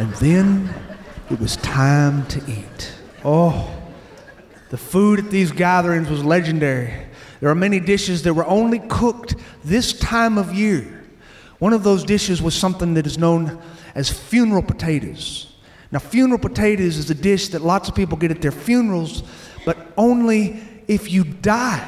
And 0.00 0.12
then 0.14 0.72
it 1.30 1.38
was 1.38 1.56
time 1.56 2.26
to 2.28 2.38
eat. 2.50 2.94
Oh, 3.22 3.70
the 4.70 4.78
food 4.78 5.18
at 5.18 5.30
these 5.30 5.52
gatherings 5.52 6.08
was 6.08 6.24
legendary. 6.24 6.94
There 7.40 7.50
are 7.50 7.54
many 7.54 7.80
dishes 7.80 8.22
that 8.22 8.32
were 8.32 8.46
only 8.46 8.78
cooked 8.78 9.34
this 9.62 9.92
time 9.92 10.38
of 10.38 10.54
year. 10.54 11.04
One 11.58 11.74
of 11.74 11.82
those 11.82 12.02
dishes 12.02 12.40
was 12.40 12.54
something 12.54 12.94
that 12.94 13.06
is 13.06 13.18
known 13.18 13.60
as 13.94 14.08
funeral 14.08 14.62
potatoes. 14.62 15.52
Now, 15.92 15.98
funeral 15.98 16.38
potatoes 16.40 16.96
is 16.96 17.10
a 17.10 17.14
dish 17.14 17.48
that 17.48 17.60
lots 17.60 17.90
of 17.90 17.94
people 17.94 18.16
get 18.16 18.30
at 18.30 18.40
their 18.40 18.52
funerals, 18.52 19.22
but 19.66 19.76
only 19.98 20.62
if 20.88 21.12
you 21.12 21.24
die. 21.24 21.86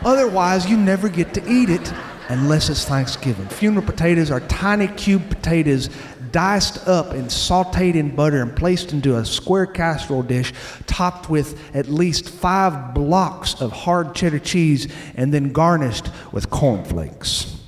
Otherwise, 0.02 0.70
you 0.70 0.78
never 0.78 1.10
get 1.10 1.34
to 1.34 1.46
eat 1.46 1.68
it 1.68 1.92
unless 2.32 2.70
it's 2.70 2.86
Thanksgiving. 2.86 3.46
Funeral 3.48 3.84
potatoes 3.84 4.30
are 4.30 4.40
tiny 4.40 4.88
cube 4.88 5.28
potatoes 5.28 5.90
diced 6.30 6.88
up 6.88 7.10
and 7.10 7.26
sauteed 7.26 7.94
in 7.94 8.16
butter 8.16 8.40
and 8.40 8.56
placed 8.56 8.92
into 8.92 9.18
a 9.18 9.24
square 9.24 9.66
casserole 9.66 10.22
dish 10.22 10.54
topped 10.86 11.28
with 11.28 11.60
at 11.76 11.88
least 11.88 12.30
five 12.30 12.94
blocks 12.94 13.60
of 13.60 13.70
hard 13.70 14.14
cheddar 14.14 14.38
cheese 14.38 14.90
and 15.14 15.32
then 15.32 15.52
garnished 15.52 16.08
with 16.32 16.48
cornflakes. 16.48 17.58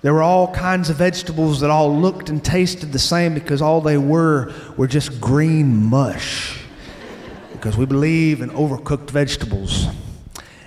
There 0.00 0.14
were 0.14 0.22
all 0.22 0.54
kinds 0.54 0.88
of 0.88 0.96
vegetables 0.96 1.60
that 1.60 1.70
all 1.70 1.94
looked 1.94 2.30
and 2.30 2.42
tasted 2.42 2.92
the 2.92 2.98
same 2.98 3.34
because 3.34 3.60
all 3.60 3.82
they 3.82 3.98
were 3.98 4.52
were 4.78 4.86
just 4.86 5.20
green 5.20 5.76
mush. 5.76 6.58
Because 7.52 7.76
we 7.76 7.84
believe 7.84 8.40
in 8.40 8.48
overcooked 8.50 9.10
vegetables. 9.10 9.88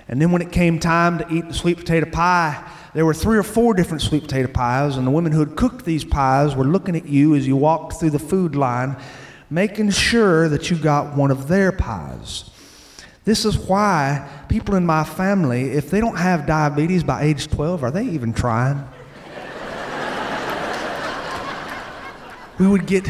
And 0.07 0.21
then 0.21 0.31
when 0.31 0.41
it 0.41 0.51
came 0.51 0.77
time 0.77 1.19
to 1.19 1.33
eat 1.33 1.47
the 1.47 1.53
sweet 1.53 1.77
potato 1.77 2.11
pie, 2.11 2.61
there 2.93 3.05
were 3.05 3.13
three 3.13 3.37
or 3.37 3.43
four 3.43 3.73
different 3.73 4.01
sweet 4.01 4.23
potato 4.23 4.51
pies, 4.51 4.97
and 4.97 5.07
the 5.07 5.11
women 5.11 5.31
who 5.31 5.39
had 5.39 5.55
cooked 5.55 5.85
these 5.85 6.03
pies 6.03 6.55
were 6.55 6.65
looking 6.65 6.95
at 6.95 7.07
you 7.07 7.35
as 7.35 7.47
you 7.47 7.55
walked 7.55 7.93
through 7.93 8.09
the 8.09 8.19
food 8.19 8.55
line, 8.55 8.97
making 9.49 9.91
sure 9.91 10.49
that 10.49 10.69
you 10.69 10.77
got 10.77 11.15
one 11.15 11.31
of 11.31 11.47
their 11.47 11.71
pies. 11.71 12.49
This 13.23 13.45
is 13.45 13.57
why 13.57 14.27
people 14.49 14.75
in 14.75 14.85
my 14.85 15.03
family, 15.03 15.71
if 15.71 15.89
they 15.89 16.01
don't 16.01 16.17
have 16.17 16.45
diabetes 16.45 17.03
by 17.03 17.23
age 17.23 17.49
12, 17.49 17.83
are 17.83 17.91
they 17.91 18.03
even 18.03 18.33
trying? 18.33 18.77
we 22.59 22.67
would 22.67 22.87
get 22.87 23.07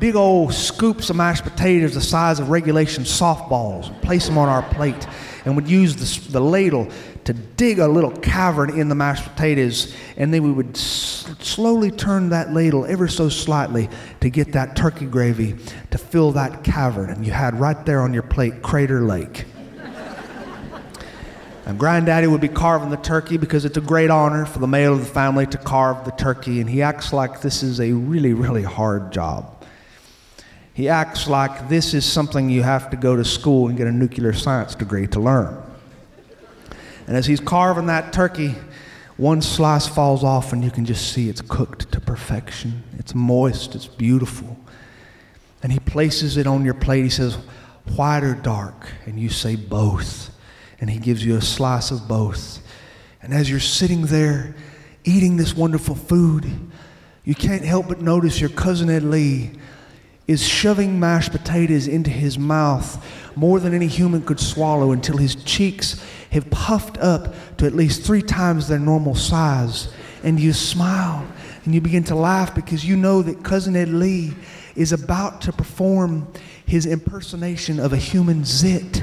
big 0.00 0.16
old 0.16 0.52
scoops 0.52 1.10
of 1.10 1.16
mashed 1.16 1.44
potatoes 1.44 1.94
the 1.94 2.00
size 2.00 2.40
of 2.40 2.50
regulation 2.50 3.04
softballs 3.04 4.02
place 4.02 4.26
them 4.26 4.36
on 4.36 4.48
our 4.48 4.62
plate 4.74 5.06
and 5.44 5.54
would 5.54 5.68
use 5.68 5.94
the, 5.94 6.32
the 6.32 6.40
ladle 6.40 6.88
to 7.24 7.32
dig 7.32 7.78
a 7.78 7.86
little 7.86 8.10
cavern 8.10 8.70
in 8.78 8.88
the 8.88 8.94
mashed 8.94 9.24
potatoes, 9.24 9.94
and 10.16 10.32
then 10.34 10.42
we 10.42 10.50
would 10.50 10.76
s- 10.76 11.26
slowly 11.38 11.90
turn 11.90 12.30
that 12.30 12.52
ladle 12.52 12.84
ever 12.86 13.06
so 13.06 13.28
slightly 13.28 13.88
to 14.20 14.28
get 14.28 14.52
that 14.52 14.74
turkey 14.76 15.06
gravy 15.06 15.56
to 15.90 15.98
fill 15.98 16.32
that 16.32 16.64
cavern. 16.64 17.10
And 17.10 17.24
you 17.24 17.32
had 17.32 17.58
right 17.58 17.86
there 17.86 18.00
on 18.00 18.12
your 18.12 18.24
plate 18.24 18.62
Crater 18.62 19.02
Lake. 19.02 19.44
And 21.64 21.78
Granddaddy 21.78 22.26
would 22.26 22.40
be 22.40 22.48
carving 22.48 22.90
the 22.90 22.96
turkey 22.96 23.36
because 23.36 23.64
it's 23.64 23.76
a 23.76 23.80
great 23.80 24.10
honor 24.10 24.46
for 24.46 24.58
the 24.58 24.66
male 24.66 24.94
of 24.94 24.98
the 24.98 25.06
family 25.06 25.46
to 25.46 25.58
carve 25.58 26.04
the 26.04 26.10
turkey, 26.10 26.60
and 26.60 26.68
he 26.68 26.82
acts 26.82 27.12
like 27.12 27.40
this 27.40 27.62
is 27.62 27.80
a 27.80 27.92
really, 27.92 28.32
really 28.32 28.64
hard 28.64 29.12
job. 29.12 29.64
He 30.74 30.88
acts 30.88 31.28
like 31.28 31.68
this 31.68 31.94
is 31.94 32.04
something 32.04 32.50
you 32.50 32.64
have 32.64 32.90
to 32.90 32.96
go 32.96 33.14
to 33.14 33.24
school 33.24 33.68
and 33.68 33.78
get 33.78 33.86
a 33.86 33.92
nuclear 33.92 34.32
science 34.32 34.74
degree 34.74 35.06
to 35.06 35.20
learn. 35.20 35.62
And 37.06 37.16
as 37.16 37.26
he's 37.26 37.40
carving 37.40 37.86
that 37.86 38.12
turkey, 38.12 38.54
one 39.16 39.42
slice 39.42 39.86
falls 39.86 40.24
off, 40.24 40.52
and 40.52 40.64
you 40.64 40.70
can 40.70 40.84
just 40.84 41.12
see 41.12 41.28
it's 41.28 41.40
cooked 41.40 41.92
to 41.92 42.00
perfection. 42.00 42.82
It's 42.98 43.14
moist, 43.14 43.74
it's 43.74 43.86
beautiful. 43.86 44.58
And 45.62 45.72
he 45.72 45.78
places 45.78 46.36
it 46.36 46.46
on 46.46 46.64
your 46.64 46.74
plate. 46.74 47.04
He 47.04 47.10
says, 47.10 47.36
White 47.96 48.24
or 48.24 48.34
dark? 48.34 48.86
And 49.06 49.18
you 49.18 49.28
say, 49.28 49.56
Both. 49.56 50.30
And 50.80 50.90
he 50.90 50.98
gives 50.98 51.24
you 51.24 51.36
a 51.36 51.42
slice 51.42 51.90
of 51.90 52.08
both. 52.08 52.60
And 53.22 53.32
as 53.32 53.48
you're 53.48 53.60
sitting 53.60 54.06
there 54.06 54.56
eating 55.04 55.36
this 55.36 55.54
wonderful 55.54 55.94
food, 55.94 56.50
you 57.24 57.34
can't 57.34 57.64
help 57.64 57.88
but 57.88 58.00
notice 58.00 58.40
your 58.40 58.50
cousin 58.50 58.90
Ed 58.90 59.04
Lee 59.04 59.52
is 60.26 60.46
shoving 60.46 61.00
mashed 61.00 61.32
potatoes 61.32 61.88
into 61.88 62.10
his 62.10 62.38
mouth 62.38 63.04
more 63.36 63.60
than 63.60 63.74
any 63.74 63.86
human 63.86 64.22
could 64.22 64.40
swallow 64.40 64.92
until 64.92 65.16
his 65.16 65.34
cheeks 65.36 66.02
have 66.30 66.48
puffed 66.50 66.98
up 66.98 67.34
to 67.56 67.66
at 67.66 67.74
least 67.74 68.02
three 68.02 68.22
times 68.22 68.68
their 68.68 68.78
normal 68.78 69.14
size. 69.14 69.92
And 70.22 70.38
you 70.38 70.52
smile 70.52 71.26
and 71.64 71.74
you 71.74 71.80
begin 71.80 72.04
to 72.04 72.14
laugh 72.14 72.54
because 72.54 72.84
you 72.84 72.96
know 72.96 73.22
that 73.22 73.42
Cousin 73.42 73.76
Ed 73.76 73.88
Lee 73.88 74.32
is 74.76 74.92
about 74.92 75.40
to 75.42 75.52
perform 75.52 76.26
his 76.66 76.86
impersonation 76.86 77.78
of 77.78 77.92
a 77.92 77.96
human 77.96 78.44
zit. 78.44 79.02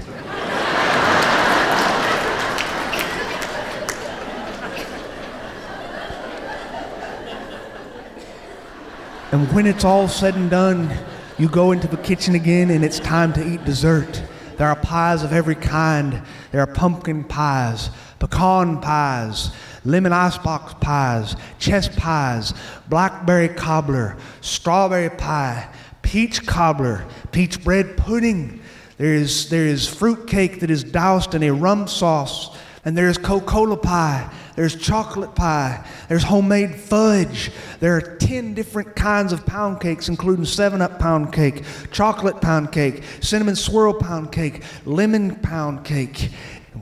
And 9.32 9.48
when 9.54 9.68
it's 9.68 9.84
all 9.84 10.08
said 10.08 10.34
and 10.34 10.50
done, 10.50 10.92
you 11.38 11.50
go 11.50 11.72
into 11.72 11.88
the 11.88 11.98
kitchen 11.98 12.34
again 12.34 12.72
and 12.72 12.84
it's 12.84 13.00
time 13.00 13.32
to 13.34 13.48
eat 13.48 13.64
dessert. 13.64 14.24
There 14.58 14.68
are 14.68 14.76
pies 14.76 15.22
of 15.22 15.32
every 15.32 15.54
kind. 15.54 16.24
There 16.52 16.62
are 16.62 16.68
pumpkin 16.68 17.24
pies, 17.24 17.92
pecan 18.18 18.82
pies, 18.82 19.52
lemon 19.86 20.14
icebox 20.14 20.74
pies, 20.82 21.36
chess 21.60 21.88
pies, 21.96 22.56
blackberry 22.90 23.50
cobbler, 23.50 24.18
strawberry 24.42 25.12
pie, 25.12 25.70
peach 26.02 26.48
cobbler, 26.48 27.06
peach 27.32 27.64
bread 27.64 27.98
pudding. 27.98 28.60
There 28.98 29.14
is, 29.14 29.48
there 29.50 29.68
is 29.68 29.88
fruit 29.88 30.28
cake 30.28 30.60
that 30.62 30.72
is 30.72 30.84
doused 30.84 31.36
in 31.36 31.44
a 31.44 31.52
rum 31.52 31.88
sauce, 31.88 32.58
and 32.90 32.98
there 32.98 33.08
is 33.08 33.20
Coca-Cola 33.20 33.78
pie. 33.78 34.34
There's 34.56 34.76
chocolate 34.76 35.36
pie. 35.36 35.88
There's 36.08 36.24
homemade 36.24 36.76
fudge. 36.76 37.52
There 37.80 37.96
are 37.96 38.02
10 38.02 38.56
different 38.56 38.96
kinds 38.96 39.32
of 39.32 39.46
pound 39.46 39.80
cakes, 39.80 40.10
including 40.10 40.46
7 40.46 40.82
Up 40.82 40.98
pound 40.98 41.32
cake, 41.32 41.64
chocolate 41.92 42.42
pound 42.42 42.72
cake, 42.72 43.04
cinnamon 43.22 43.56
swirl 43.56 43.94
pound 43.94 44.32
cake, 44.32 44.64
lemon 44.86 45.36
pound 45.36 45.86
cake. 45.86 46.32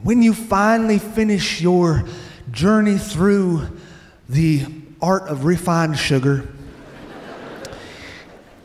When 0.02 0.22
you 0.22 0.34
finally 0.34 0.98
finish 0.98 1.60
your 1.60 2.06
journey 2.52 2.98
through 2.98 3.78
the 4.30 4.64
art 5.02 5.24
of 5.24 5.44
refined 5.44 6.00
sugar, 6.00 6.48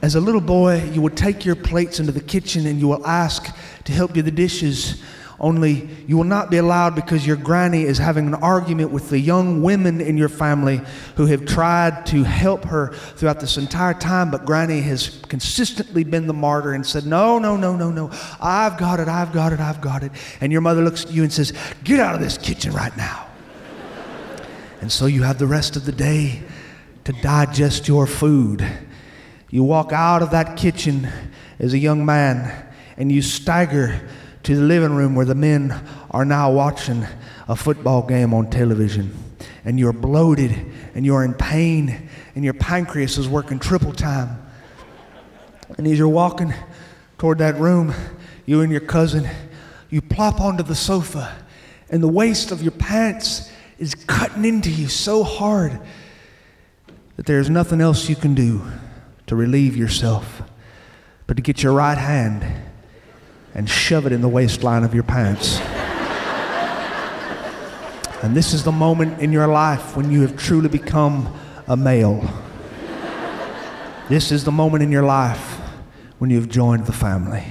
as 0.00 0.14
a 0.14 0.20
little 0.20 0.40
boy, 0.40 0.84
you 0.92 1.02
would 1.02 1.16
take 1.16 1.44
your 1.44 1.56
plates 1.56 1.98
into 1.98 2.12
the 2.12 2.20
kitchen 2.20 2.66
and 2.66 2.78
you 2.78 2.86
will 2.86 3.04
ask 3.04 3.52
to 3.82 3.92
help 3.92 4.12
do 4.12 4.22
the 4.22 4.30
dishes. 4.30 5.02
Only 5.42 5.88
you 6.06 6.16
will 6.16 6.24
not 6.24 6.52
be 6.52 6.58
allowed 6.58 6.94
because 6.94 7.26
your 7.26 7.34
granny 7.34 7.82
is 7.82 7.98
having 7.98 8.28
an 8.28 8.34
argument 8.34 8.92
with 8.92 9.10
the 9.10 9.18
young 9.18 9.60
women 9.60 10.00
in 10.00 10.16
your 10.16 10.28
family 10.28 10.80
who 11.16 11.26
have 11.26 11.46
tried 11.46 12.06
to 12.06 12.22
help 12.22 12.64
her 12.66 12.92
throughout 12.92 13.40
this 13.40 13.56
entire 13.56 13.92
time, 13.92 14.30
but 14.30 14.46
granny 14.46 14.80
has 14.82 15.20
consistently 15.26 16.04
been 16.04 16.28
the 16.28 16.32
martyr 16.32 16.74
and 16.74 16.86
said, 16.86 17.06
No, 17.06 17.40
no, 17.40 17.56
no, 17.56 17.74
no, 17.74 17.90
no. 17.90 18.12
I've 18.40 18.78
got 18.78 19.00
it, 19.00 19.08
I've 19.08 19.32
got 19.32 19.52
it, 19.52 19.58
I've 19.58 19.80
got 19.80 20.04
it. 20.04 20.12
And 20.40 20.52
your 20.52 20.60
mother 20.60 20.80
looks 20.80 21.06
at 21.06 21.10
you 21.10 21.24
and 21.24 21.32
says, 21.32 21.52
Get 21.82 21.98
out 21.98 22.14
of 22.14 22.20
this 22.20 22.38
kitchen 22.38 22.72
right 22.72 22.96
now. 22.96 23.26
and 24.80 24.92
so 24.92 25.06
you 25.06 25.24
have 25.24 25.38
the 25.38 25.48
rest 25.48 25.74
of 25.74 25.84
the 25.84 25.92
day 25.92 26.40
to 27.02 27.12
digest 27.14 27.88
your 27.88 28.06
food. 28.06 28.64
You 29.50 29.64
walk 29.64 29.92
out 29.92 30.22
of 30.22 30.30
that 30.30 30.56
kitchen 30.56 31.08
as 31.58 31.72
a 31.74 31.78
young 31.78 32.06
man 32.06 32.68
and 32.96 33.10
you 33.10 33.22
stagger 33.22 34.08
to 34.42 34.56
the 34.56 34.62
living 34.62 34.94
room 34.94 35.14
where 35.14 35.26
the 35.26 35.34
men 35.34 35.74
are 36.10 36.24
now 36.24 36.50
watching 36.50 37.06
a 37.48 37.56
football 37.56 38.02
game 38.02 38.34
on 38.34 38.50
television. 38.50 39.14
And 39.64 39.78
you're 39.78 39.92
bloated 39.92 40.52
and 40.94 41.06
you're 41.06 41.24
in 41.24 41.34
pain 41.34 42.08
and 42.34 42.44
your 42.44 42.54
pancreas 42.54 43.18
is 43.18 43.28
working 43.28 43.58
triple 43.58 43.92
time. 43.92 44.44
And 45.78 45.86
as 45.86 45.98
you're 45.98 46.08
walking 46.08 46.52
toward 47.18 47.38
that 47.38 47.56
room, 47.56 47.94
you 48.46 48.60
and 48.62 48.72
your 48.72 48.80
cousin, 48.80 49.28
you 49.90 50.02
plop 50.02 50.40
onto 50.40 50.62
the 50.62 50.74
sofa 50.74 51.36
and 51.90 52.02
the 52.02 52.08
waist 52.08 52.50
of 52.50 52.62
your 52.62 52.72
pants 52.72 53.50
is 53.78 53.94
cutting 53.94 54.44
into 54.44 54.70
you 54.70 54.88
so 54.88 55.22
hard 55.22 55.78
that 57.16 57.26
there's 57.26 57.50
nothing 57.50 57.80
else 57.80 58.08
you 58.08 58.16
can 58.16 58.34
do 58.34 58.62
to 59.26 59.36
relieve 59.36 59.76
yourself, 59.76 60.42
but 61.26 61.36
to 61.36 61.42
get 61.42 61.62
your 61.62 61.72
right 61.72 61.98
hand 61.98 62.71
and 63.54 63.68
shove 63.68 64.06
it 64.06 64.12
in 64.12 64.20
the 64.20 64.28
waistline 64.28 64.84
of 64.84 64.94
your 64.94 65.02
pants. 65.02 65.60
and 68.22 68.36
this 68.36 68.52
is 68.52 68.64
the 68.64 68.72
moment 68.72 69.20
in 69.20 69.32
your 69.32 69.46
life 69.46 69.96
when 69.96 70.10
you 70.10 70.22
have 70.22 70.36
truly 70.36 70.68
become 70.68 71.32
a 71.68 71.76
male. 71.76 72.22
This 74.08 74.32
is 74.32 74.44
the 74.44 74.52
moment 74.52 74.82
in 74.82 74.90
your 74.90 75.04
life 75.04 75.58
when 76.18 76.30
you've 76.30 76.48
joined 76.48 76.86
the 76.86 76.92
family. 76.92 77.44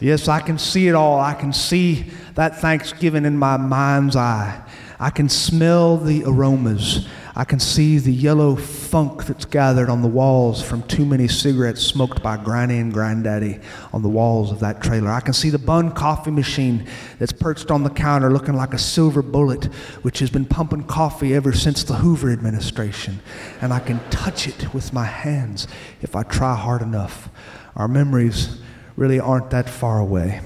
Yes, 0.00 0.26
I 0.26 0.40
can 0.40 0.58
see 0.58 0.88
it 0.88 0.94
all. 0.94 1.20
I 1.20 1.34
can 1.34 1.52
see 1.52 2.10
that 2.34 2.58
Thanksgiving 2.58 3.24
in 3.24 3.36
my 3.36 3.56
mind's 3.56 4.16
eye. 4.16 4.60
I 4.98 5.10
can 5.10 5.28
smell 5.28 5.96
the 5.96 6.24
aromas. 6.24 7.06
I 7.34 7.44
can 7.44 7.60
see 7.60 7.98
the 7.98 8.12
yellow 8.12 8.56
funk 8.56 9.24
that's 9.24 9.46
gathered 9.46 9.88
on 9.88 10.02
the 10.02 10.08
walls 10.08 10.62
from 10.62 10.82
too 10.82 11.06
many 11.06 11.28
cigarettes 11.28 11.80
smoked 11.80 12.22
by 12.22 12.36
Granny 12.36 12.78
and 12.78 12.92
Granddaddy 12.92 13.58
on 13.92 14.02
the 14.02 14.08
walls 14.10 14.52
of 14.52 14.60
that 14.60 14.82
trailer. 14.82 15.10
I 15.10 15.20
can 15.20 15.32
see 15.32 15.48
the 15.48 15.58
Bunn 15.58 15.92
coffee 15.92 16.30
machine 16.30 16.86
that's 17.18 17.32
perched 17.32 17.70
on 17.70 17.84
the 17.84 17.90
counter 17.90 18.30
looking 18.30 18.54
like 18.54 18.74
a 18.74 18.78
silver 18.78 19.22
bullet, 19.22 19.64
which 20.02 20.18
has 20.18 20.28
been 20.28 20.44
pumping 20.44 20.84
coffee 20.84 21.34
ever 21.34 21.54
since 21.54 21.84
the 21.84 21.94
Hoover 21.94 22.30
administration. 22.30 23.20
And 23.62 23.72
I 23.72 23.80
can 23.80 23.98
touch 24.10 24.46
it 24.46 24.74
with 24.74 24.92
my 24.92 25.04
hands 25.06 25.66
if 26.02 26.14
I 26.14 26.24
try 26.24 26.54
hard 26.54 26.82
enough. 26.82 27.30
Our 27.76 27.88
memories 27.88 28.60
really 28.96 29.20
aren't 29.20 29.48
that 29.50 29.70
far 29.70 30.00
away. 30.00 30.42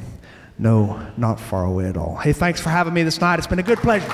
No, 0.57 1.05
not 1.17 1.41
far 1.41 1.65
away 1.65 1.87
at 1.87 1.97
all. 1.97 2.17
Hey, 2.17 2.33
thanks 2.33 2.61
for 2.61 2.71
having 2.71 2.95
me 2.95 3.03
this 3.03 3.21
night. 3.21 3.39
It's 3.39 3.49
been 3.49 3.59
a 3.59 3.65
good 3.65 3.79
pleasure. 3.79 4.11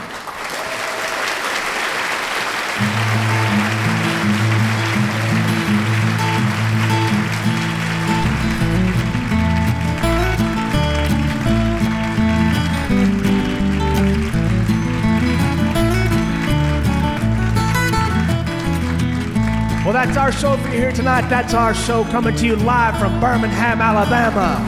That's 20.03 20.19
our 20.19 20.33
show 20.33 20.57
for 20.57 20.67
you 20.71 20.81
here 20.83 20.91
tonight. 20.91 21.31
That's 21.31 21.55
our 21.55 21.73
show 21.73 22.03
coming 22.11 22.35
to 22.35 22.45
you 22.45 22.57
live 22.57 22.99
from 22.99 23.21
Birmingham, 23.21 23.81
Alabama. 23.81 24.59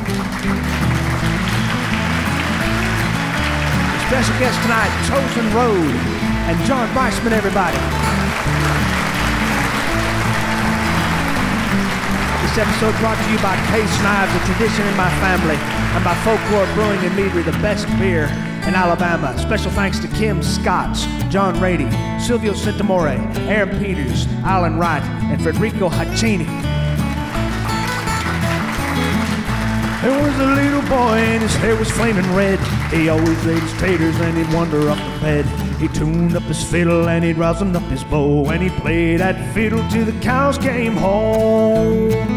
Special 4.07 4.39
guest 4.39 4.55
tonight, 4.63 4.95
Chosen 5.11 5.43
Road 5.51 5.91
and 6.47 6.55
John 6.71 6.87
Reischman, 6.95 7.33
everybody. 7.35 7.75
This 12.47 12.55
episode 12.55 12.95
brought 13.03 13.19
to 13.19 13.31
you 13.35 13.39
by 13.43 13.59
Case 13.75 13.91
Knives, 14.07 14.31
a 14.31 14.55
tradition 14.55 14.87
in 14.87 14.97
my 14.97 15.11
family, 15.19 15.59
and 15.59 16.05
by 16.05 16.15
Folklore 16.23 16.73
Brewing 16.79 17.03
and 17.03 17.19
Meadery, 17.19 17.45
the 17.45 17.59
best 17.59 17.89
beer 17.99 18.31
in 18.67 18.75
Alabama. 18.75 19.37
Special 19.39 19.71
thanks 19.71 19.99
to 20.01 20.09
Kim 20.09 20.43
Scotts, 20.43 21.07
John 21.29 21.59
Rady, 21.61 21.91
Silvio 22.19 22.53
Centamore, 22.53 23.17
Aaron 23.49 23.79
Peters, 23.79 24.27
Alan 24.45 24.79
Wright, 24.79 25.03
and 25.03 25.43
Federico 25.43 25.89
Haccini. 25.89 26.47
There 30.03 30.23
was 30.23 30.39
a 30.39 30.47
little 30.47 30.83
boy 30.83 31.17
and 31.17 31.43
his 31.43 31.55
hair 31.57 31.77
was 31.77 31.91
flaming 31.91 32.31
red. 32.35 32.59
He 32.93 33.09
always 33.09 33.47
ate 33.47 33.63
his 33.63 33.73
taters 33.81 34.15
and 34.21 34.37
he'd 34.37 34.55
wander 34.55 34.91
up 34.91 34.99
the 34.99 35.21
bed. 35.21 35.47
He 35.81 35.89
tuned 35.89 36.37
up 36.37 36.43
his 36.43 36.63
fiddle 36.63 37.09
and 37.09 37.25
he'd 37.25 37.39
rosin 37.39 37.75
up 37.75 37.83
his 37.85 38.05
bow 38.05 38.51
and 38.51 38.63
he 38.63 38.69
played 38.69 39.21
that 39.21 39.55
fiddle 39.55 39.83
till 39.89 40.05
the 40.05 40.13
cows 40.21 40.59
came 40.59 40.95
home. 40.95 42.34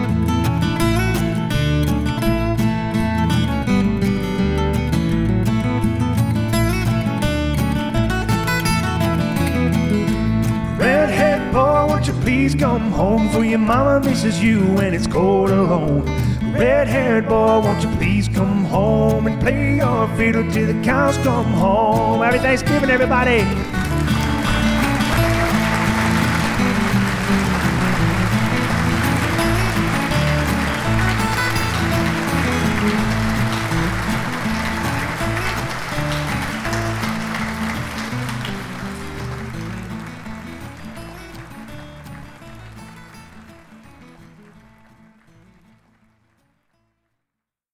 Come 12.87 12.97
home? 12.97 13.29
For 13.29 13.43
your 13.43 13.59
mama 13.59 14.05
misses 14.05 14.41
you 14.41 14.61
and 14.79 14.95
it's 14.95 15.07
cold 15.07 15.49
alone. 15.49 16.05
Red-haired 16.53 17.27
boy, 17.27 17.59
won't 17.59 17.83
you 17.83 17.89
please 17.97 18.27
come 18.29 18.63
home 18.65 19.27
and 19.27 19.39
play 19.41 19.77
your 19.77 20.07
fiddle 20.15 20.49
till 20.51 20.73
the 20.73 20.81
cows 20.83 21.17
come 21.17 21.45
home? 21.53 22.21
Happy 22.21 22.39
Thanksgiving, 22.39 22.89
everybody! 22.89 23.76